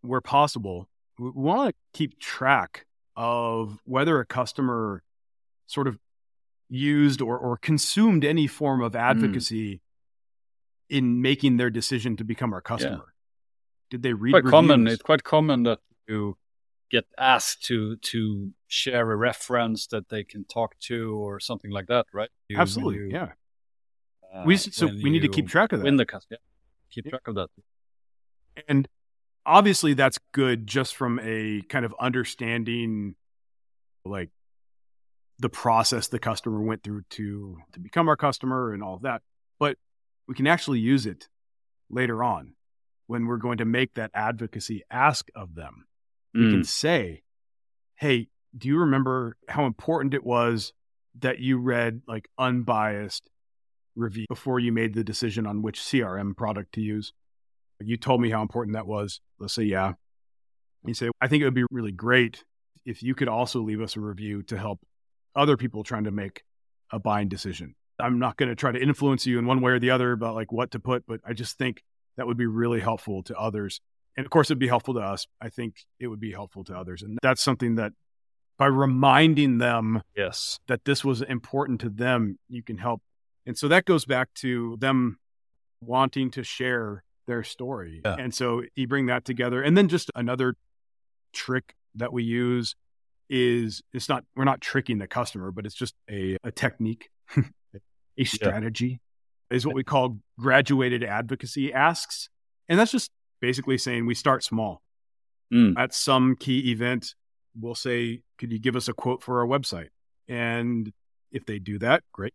where 0.00 0.22
possible, 0.22 0.88
we 1.18 1.30
want 1.30 1.68
to 1.68 1.74
keep 1.92 2.18
track 2.18 2.86
of 3.14 3.78
whether 3.84 4.20
a 4.20 4.26
customer 4.26 5.02
sort 5.66 5.86
of 5.86 5.98
used 6.68 7.20
or, 7.20 7.38
or 7.38 7.56
consumed 7.56 8.24
any 8.24 8.46
form 8.46 8.82
of 8.82 8.92
mm. 8.92 9.00
advocacy 9.00 9.74
mm. 9.74 9.80
In 10.88 11.22
making 11.22 11.56
their 11.56 11.70
decision 11.70 12.16
to 12.16 12.24
become 12.24 12.52
our 12.52 12.60
customer? 12.60 13.04
Yeah. 13.06 13.12
Did 13.90 14.02
they 14.02 14.12
read? 14.12 14.32
Quite 14.32 14.44
common. 14.44 14.86
It's 14.88 15.02
quite 15.02 15.24
common 15.24 15.64
that 15.64 15.78
you 16.08 16.36
get 16.90 17.04
asked 17.18 17.64
to 17.66 17.96
to 17.96 18.50
share 18.66 19.10
a 19.10 19.16
reference 19.16 19.86
that 19.88 20.08
they 20.08 20.24
can 20.24 20.44
talk 20.44 20.78
to 20.80 21.16
or 21.16 21.40
something 21.40 21.70
like 21.70 21.86
that, 21.86 22.06
right? 22.12 22.30
You, 22.48 22.58
Absolutely. 22.58 23.06
You, 23.06 23.10
yeah. 23.12 23.28
Uh, 24.32 24.44
we 24.46 24.56
so 24.56 24.86
we 24.86 25.10
need 25.10 25.22
to 25.22 25.28
keep 25.28 25.48
track 25.48 25.72
of 25.72 25.80
that. 25.80 25.84
Win 25.84 25.96
the 25.96 26.06
customer. 26.06 26.38
Yeah. 26.40 26.92
Keep 26.94 27.10
track 27.10 27.28
of 27.28 27.34
that. 27.36 27.48
And 28.68 28.88
obviously, 29.44 29.94
that's 29.94 30.18
good 30.32 30.66
just 30.66 30.96
from 30.96 31.20
a 31.22 31.62
kind 31.68 31.84
of 31.84 31.94
understanding, 32.00 33.16
like 34.04 34.30
the 35.38 35.48
process 35.48 36.08
the 36.08 36.18
customer 36.18 36.60
went 36.60 36.82
through 36.82 37.02
to 37.10 37.58
to 37.72 37.80
become 37.80 38.08
our 38.08 38.16
customer 38.16 38.72
and 38.72 38.82
all 38.82 38.94
of 38.94 39.02
that 39.02 39.20
but 39.58 39.76
we 40.26 40.34
can 40.34 40.46
actually 40.46 40.80
use 40.80 41.06
it 41.06 41.28
later 41.90 42.22
on 42.22 42.54
when 43.06 43.26
we're 43.26 43.36
going 43.36 43.58
to 43.58 43.64
make 43.64 43.94
that 43.94 44.10
advocacy 44.14 44.82
ask 44.90 45.28
of 45.34 45.54
them, 45.54 45.86
we 46.34 46.50
can 46.50 46.60
mm. 46.60 46.66
say, 46.66 47.22
Hey, 47.96 48.28
do 48.56 48.68
you 48.68 48.78
remember 48.78 49.36
how 49.48 49.66
important 49.66 50.14
it 50.14 50.24
was 50.24 50.72
that 51.20 51.38
you 51.38 51.58
read 51.58 52.02
like 52.08 52.28
unbiased 52.38 53.30
review 53.94 54.26
before 54.28 54.58
you 54.58 54.72
made 54.72 54.94
the 54.94 55.04
decision 55.04 55.46
on 55.46 55.62
which 55.62 55.80
CRM 55.80 56.36
product 56.36 56.72
to 56.74 56.80
use? 56.80 57.12
You 57.80 57.96
told 57.96 58.20
me 58.20 58.30
how 58.30 58.42
important 58.42 58.74
that 58.74 58.86
was. 58.86 59.20
Let's 59.38 59.54
say, 59.54 59.64
yeah. 59.64 59.92
You 60.84 60.94
say, 60.94 61.10
I 61.20 61.28
think 61.28 61.42
it 61.42 61.44
would 61.44 61.54
be 61.54 61.64
really 61.70 61.92
great 61.92 62.44
if 62.84 63.02
you 63.02 63.14
could 63.14 63.28
also 63.28 63.60
leave 63.60 63.80
us 63.80 63.96
a 63.96 64.00
review 64.00 64.42
to 64.44 64.58
help 64.58 64.80
other 65.34 65.56
people 65.56 65.82
trying 65.82 66.04
to 66.04 66.10
make 66.10 66.42
a 66.90 66.98
buying 66.98 67.28
decision. 67.28 67.74
I'm 67.98 68.18
not 68.18 68.36
going 68.36 68.48
to 68.48 68.54
try 68.54 68.72
to 68.72 68.80
influence 68.80 69.26
you 69.26 69.38
in 69.38 69.46
one 69.46 69.60
way 69.60 69.72
or 69.72 69.78
the 69.78 69.90
other 69.90 70.12
about 70.12 70.34
like 70.34 70.52
what 70.52 70.72
to 70.72 70.80
put, 70.80 71.06
but 71.06 71.20
I 71.24 71.32
just 71.32 71.58
think 71.58 71.82
that 72.16 72.26
would 72.26 72.36
be 72.36 72.46
really 72.46 72.80
helpful 72.80 73.22
to 73.24 73.36
others. 73.36 73.80
And 74.16 74.24
of 74.24 74.30
course, 74.30 74.48
it'd 74.48 74.58
be 74.58 74.68
helpful 74.68 74.94
to 74.94 75.00
us. 75.00 75.26
I 75.40 75.48
think 75.48 75.84
it 75.98 76.06
would 76.06 76.20
be 76.20 76.32
helpful 76.32 76.64
to 76.64 76.76
others. 76.76 77.02
And 77.02 77.18
that's 77.22 77.42
something 77.42 77.76
that 77.76 77.92
by 78.56 78.66
reminding 78.66 79.58
them 79.58 80.02
yes 80.16 80.60
that 80.68 80.84
this 80.84 81.04
was 81.04 81.22
important 81.22 81.80
to 81.80 81.88
them, 81.88 82.38
you 82.48 82.62
can 82.62 82.78
help. 82.78 83.02
And 83.46 83.58
so 83.58 83.68
that 83.68 83.84
goes 83.84 84.04
back 84.04 84.32
to 84.34 84.76
them 84.78 85.18
wanting 85.80 86.30
to 86.32 86.44
share 86.44 87.02
their 87.26 87.42
story. 87.42 88.00
Yeah. 88.04 88.16
And 88.18 88.34
so 88.34 88.62
you 88.74 88.86
bring 88.86 89.06
that 89.06 89.24
together. 89.24 89.62
And 89.62 89.76
then 89.76 89.88
just 89.88 90.10
another 90.14 90.56
trick 91.32 91.74
that 91.94 92.12
we 92.12 92.22
use 92.22 92.74
is 93.28 93.82
it's 93.92 94.08
not 94.08 94.24
we're 94.36 94.44
not 94.44 94.60
tricking 94.60 94.98
the 94.98 95.06
customer, 95.06 95.50
but 95.50 95.66
it's 95.66 95.74
just 95.74 95.94
a, 96.10 96.36
a 96.44 96.50
technique, 96.50 97.10
a 98.16 98.24
strategy 98.24 99.00
is 99.50 99.66
what 99.66 99.74
we 99.74 99.84
call 99.84 100.18
graduated 100.38 101.04
advocacy 101.04 101.72
asks. 101.72 102.28
And 102.68 102.78
that's 102.78 102.92
just 102.92 103.10
basically 103.40 103.78
saying 103.78 104.06
we 104.06 104.14
start 104.14 104.42
small. 104.42 104.82
Mm. 105.52 105.74
At 105.76 105.94
some 105.94 106.36
key 106.36 106.70
event, 106.72 107.14
we'll 107.58 107.74
say, 107.74 108.22
Could 108.38 108.52
you 108.52 108.58
give 108.58 108.76
us 108.76 108.88
a 108.88 108.92
quote 108.92 109.22
for 109.22 109.40
our 109.40 109.46
website? 109.46 109.88
And 110.28 110.92
if 111.30 111.44
they 111.46 111.58
do 111.58 111.78
that, 111.80 112.02
great. 112.12 112.34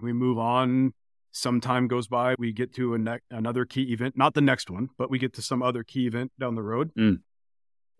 We 0.00 0.12
move 0.12 0.38
on. 0.38 0.94
Some 1.30 1.60
time 1.60 1.86
goes 1.88 2.08
by. 2.08 2.34
We 2.38 2.52
get 2.52 2.74
to 2.74 2.94
a 2.94 2.98
ne- 2.98 3.20
another 3.30 3.64
key 3.64 3.92
event, 3.92 4.16
not 4.16 4.34
the 4.34 4.40
next 4.40 4.70
one, 4.70 4.88
but 4.96 5.10
we 5.10 5.18
get 5.18 5.34
to 5.34 5.42
some 5.42 5.62
other 5.62 5.84
key 5.84 6.06
event 6.06 6.32
down 6.40 6.54
the 6.54 6.62
road. 6.62 6.90
Mm. 6.98 7.20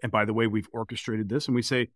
And 0.02 0.10
by 0.10 0.24
the 0.24 0.32
way, 0.32 0.46
we've 0.46 0.68
orchestrated 0.72 1.28
this 1.28 1.46
and 1.46 1.54
we 1.54 1.62
say, 1.62 1.88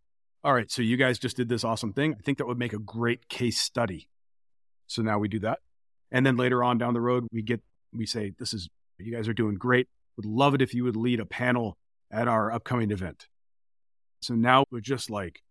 All 0.45 0.53
right, 0.53 0.71
so 0.71 0.83
you 0.83 0.97
guys 0.97 1.19
just 1.19 1.37
did 1.37 1.49
this 1.49 1.65
awesome 1.65 1.93
thing. 1.93 2.15
I 2.19 2.23
think 2.23 2.39
that 2.39 2.47
would 2.47 2.59
make 2.59 2.73
a 2.73 2.79
great 2.79 3.29
case 3.29 3.59
study. 3.59 4.09
So 4.93 5.03
now 5.03 5.19
we 5.19 5.29
do 5.29 5.39
that. 5.41 5.59
And 6.11 6.25
then 6.27 6.37
later 6.37 6.63
on 6.63 6.79
down 6.79 6.93
the 6.95 7.01
road, 7.01 7.27
we 7.33 7.43
get, 7.43 7.61
we 7.93 8.07
say, 8.07 8.33
This 8.39 8.53
is, 8.53 8.69
you 8.99 9.15
guys 9.15 9.29
are 9.29 9.33
doing 9.35 9.55
great. 9.57 9.89
Would 10.17 10.27
love 10.27 10.55
it 10.55 10.63
if 10.63 10.75
you 10.75 10.85
would 10.85 10.97
lead 10.97 11.21
a 11.21 11.25
panel 11.27 11.77
at 12.11 12.29
our 12.29 12.53
upcoming 12.53 12.91
event. 12.91 13.27
So 14.21 14.35
now 14.35 14.65
we're 14.71 14.81
just 14.81 15.11
like 15.11 15.43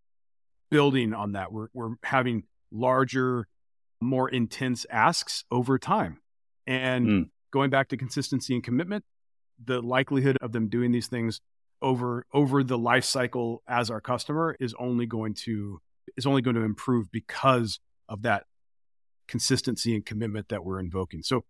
building 0.70 1.14
on 1.14 1.32
that. 1.34 1.52
We're, 1.52 1.68
we're 1.74 1.96
having 2.04 2.44
larger, 2.72 3.48
more 4.00 4.30
intense 4.30 4.86
asks 4.90 5.44
over 5.52 5.78
time. 5.80 6.20
And 6.68 7.08
Mm. 7.08 7.30
going 7.52 7.70
back 7.72 7.90
to 7.90 7.98
consistency 7.98 8.54
and 8.54 8.64
commitment, 8.64 9.04
the 9.64 9.82
likelihood 9.82 10.38
of 10.42 10.52
them 10.52 10.70
doing 10.70 10.92
these 10.92 11.08
things 11.08 11.42
over 11.82 12.26
over 12.32 12.64
the 12.64 12.78
life 12.78 13.04
cycle 13.04 13.64
as 13.68 13.90
our 13.90 14.00
customer 14.00 14.56
is 14.60 14.76
only 14.80 15.08
going 15.08 15.34
to 15.34 15.82
is 16.16 16.28
only 16.28 16.42
going 16.44 16.56
to 16.56 16.62
improve 16.62 17.12
because 17.12 17.80
of 18.08 18.22
that 18.22 18.46
consistency 19.32 19.96
and 19.96 20.06
commitment 20.06 20.50
that 20.50 20.64
we're 20.66 20.80
invoking. 20.80 21.22
So 21.24 21.44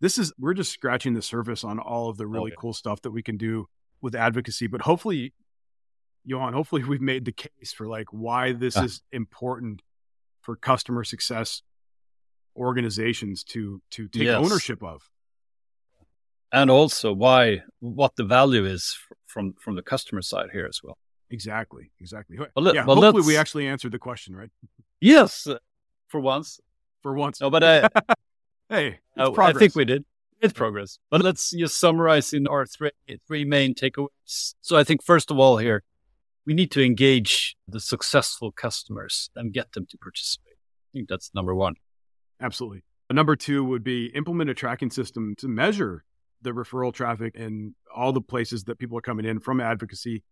this 0.00 0.18
is 0.18 0.32
we're 0.38 0.54
just 0.54 0.72
scratching 0.72 1.14
the 1.14 1.22
surface 1.22 1.62
on 1.64 1.78
all 1.78 2.10
of 2.10 2.16
the 2.18 2.26
really 2.26 2.50
Okay. 2.52 2.56
cool 2.60 2.74
stuff 2.74 3.00
that 3.02 3.12
we 3.12 3.22
can 3.22 3.36
do 3.36 3.66
with 4.02 4.14
advocacy, 4.14 4.66
but 4.66 4.82
hopefully 4.82 5.32
Johan, 6.24 6.52
hopefully 6.52 6.84
we've 6.84 7.00
made 7.00 7.24
the 7.24 7.32
case 7.32 7.72
for 7.72 7.86
like 7.86 8.08
why 8.12 8.52
this 8.52 8.76
Ah. 8.76 8.84
is 8.84 9.00
important 9.12 9.80
for 10.42 10.56
customer 10.56 11.04
success 11.04 11.62
organizations 12.56 13.44
to 13.44 13.80
to 13.90 14.08
take 14.08 14.24
Yes. 14.24 14.44
ownership 14.44 14.82
of. 14.82 15.08
and 16.50 16.70
also 16.70 17.12
why 17.12 17.60
what 17.80 18.16
the 18.16 18.24
value 18.24 18.64
is 18.64 18.96
from 19.26 19.52
from 19.64 19.74
the 19.76 19.82
customer 19.82 20.22
side 20.22 20.48
here 20.52 20.66
as 20.66 20.80
well 20.82 20.96
Exactly, 21.30 21.84
exactly. 22.00 22.38
Well, 22.38 22.48
let- 22.64 22.74
yeah, 22.74 22.86
well, 22.86 22.96
hopefully 23.02 23.26
we 23.26 23.36
actually 23.36 23.66
answered 23.68 23.92
the 23.92 23.98
question, 23.98 24.34
right? 24.34 24.50
yes 24.98 25.46
uh, 25.46 25.58
for 26.10 26.20
once 26.20 26.58
For 27.08 27.14
once. 27.14 27.40
no 27.40 27.48
but 27.48 27.64
i 27.64 27.88
Hey, 28.68 28.98
it's 29.16 29.38
Uh, 29.38 29.42
I 29.42 29.54
think 29.54 29.74
we 29.74 29.86
did. 29.86 30.04
It's 30.42 30.52
progress. 30.52 30.98
But 31.10 31.22
let's 31.22 31.52
just 31.52 31.80
summarize 31.80 32.34
in 32.34 32.46
our 32.46 32.66
three, 32.66 32.90
three 33.26 33.46
main 33.46 33.74
takeaways. 33.74 34.54
So 34.60 34.76
I 34.76 34.84
think 34.84 35.02
first 35.02 35.30
of 35.30 35.38
all 35.38 35.56
here, 35.56 35.84
we 36.44 36.52
need 36.52 36.70
to 36.72 36.84
engage 36.84 37.56
the 37.66 37.80
successful 37.80 38.52
customers 38.52 39.30
and 39.34 39.54
get 39.54 39.72
them 39.72 39.86
to 39.86 39.96
participate. 39.96 40.58
I 40.58 40.88
think 40.92 41.08
that's 41.08 41.30
number 41.34 41.54
one. 41.54 41.76
Absolutely. 42.42 42.84
Number 43.10 43.36
two 43.36 43.64
would 43.64 43.82
be 43.82 44.08
implement 44.14 44.50
a 44.50 44.54
tracking 44.54 44.90
system 44.90 45.34
to 45.38 45.48
measure 45.48 46.04
the 46.42 46.50
referral 46.50 46.92
traffic 46.92 47.38
and 47.38 47.74
all 47.96 48.12
the 48.12 48.20
places 48.20 48.64
that 48.64 48.78
people 48.78 48.98
are 48.98 49.08
coming 49.10 49.24
in 49.24 49.40
from 49.40 49.62
advocacy, 49.62 50.24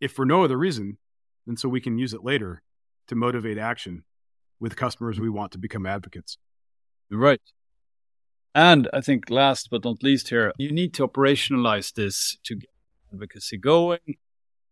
if 0.00 0.10
for 0.10 0.26
no 0.26 0.42
other 0.42 0.58
reason 0.58 0.98
and 1.46 1.60
so 1.60 1.68
we 1.68 1.80
can 1.80 1.96
use 1.96 2.12
it 2.12 2.24
later 2.24 2.60
to 3.06 3.14
motivate 3.14 3.56
action 3.56 4.02
with 4.60 4.76
customers 4.76 5.20
we 5.20 5.28
want 5.28 5.52
to 5.52 5.58
become 5.58 5.86
advocates. 5.86 6.38
Right. 7.10 7.40
And 8.54 8.88
I 8.92 9.00
think 9.00 9.30
last 9.30 9.68
but 9.70 9.84
not 9.84 10.02
least 10.02 10.28
here, 10.28 10.52
you 10.58 10.70
need 10.70 10.94
to 10.94 11.06
operationalize 11.06 11.92
this 11.92 12.38
to 12.44 12.56
get 12.56 12.70
advocacy 13.12 13.58
going. 13.58 13.98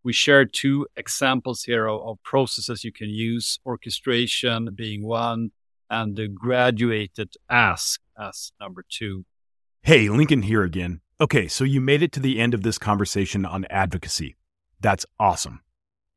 We 0.04 0.12
shared 0.12 0.52
two 0.52 0.86
examples 0.96 1.64
here 1.64 1.86
of, 1.86 2.00
of 2.02 2.22
processes 2.22 2.84
you 2.84 2.92
can 2.92 3.08
use, 3.08 3.58
orchestration 3.66 4.68
being 4.74 5.06
one, 5.06 5.50
and 5.90 6.16
the 6.16 6.28
graduated 6.28 7.34
ask 7.50 8.00
as 8.18 8.52
number 8.60 8.84
two. 8.88 9.24
Hey, 9.82 10.08
Lincoln 10.08 10.42
here 10.42 10.62
again. 10.62 11.00
Okay, 11.20 11.48
so 11.48 11.64
you 11.64 11.80
made 11.80 12.02
it 12.02 12.12
to 12.12 12.20
the 12.20 12.40
end 12.40 12.54
of 12.54 12.62
this 12.62 12.78
conversation 12.78 13.44
on 13.44 13.64
advocacy. 13.68 14.36
That's 14.80 15.06
awesome. 15.20 15.60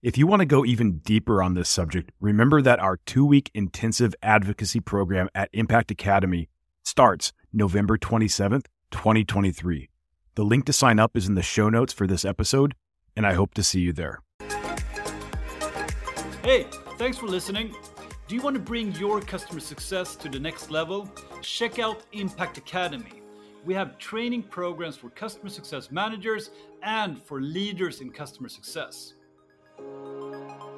If 0.06 0.20
you 0.20 0.28
want 0.28 0.42
to 0.42 0.46
go 0.46 0.64
even 0.64 1.00
deeper 1.00 1.42
on 1.42 1.56
this 1.56 1.68
subject, 1.68 2.12
remember 2.20 2.62
that 2.62 2.78
our 2.78 2.98
two 3.08 3.26
week 3.26 3.50
intensive 3.56 4.14
advocacy 4.22 4.80
program 4.80 5.30
at 5.34 5.50
Impact 5.52 5.90
Academy 5.90 6.48
starts 6.84 7.34
November 7.52 7.98
27th, 7.98 8.68
2023. 8.92 9.90
The 10.36 10.44
link 10.44 10.66
to 10.66 10.74
sign 10.74 11.00
up 11.00 11.18
is 11.18 11.28
in 11.28 11.34
the 11.34 11.42
show 11.42 11.70
notes 11.70 11.92
for 11.92 12.06
this 12.06 12.24
episode, 12.24 12.76
and 13.16 13.26
I 13.26 13.34
hope 13.34 13.56
to 13.56 13.64
see 13.64 13.80
you 13.80 13.94
there. 13.94 14.22
Hey, 16.44 16.68
thanks 17.00 17.18
for 17.18 17.26
listening. 17.26 17.74
Do 18.28 18.36
you 18.36 18.44
want 18.44 18.54
to 18.58 18.62
bring 18.62 18.92
your 18.92 19.22
customer 19.22 19.60
success 19.60 20.16
to 20.18 20.30
the 20.30 20.40
next 20.40 20.70
level? 20.70 21.10
Check 21.42 21.80
out 21.80 22.04
Impact 22.12 22.60
Academy. 22.60 23.24
We 23.66 23.74
have 23.74 23.98
training 23.98 24.44
programs 24.44 24.98
for 24.98 25.10
customer 25.10 25.50
success 25.50 25.90
managers 25.90 26.52
and 26.84 27.20
for 27.20 27.42
leaders 27.42 28.02
in 28.02 28.12
customer 28.12 28.50
success. 28.50 29.16
Thank 29.78 29.88
you. 30.64 30.75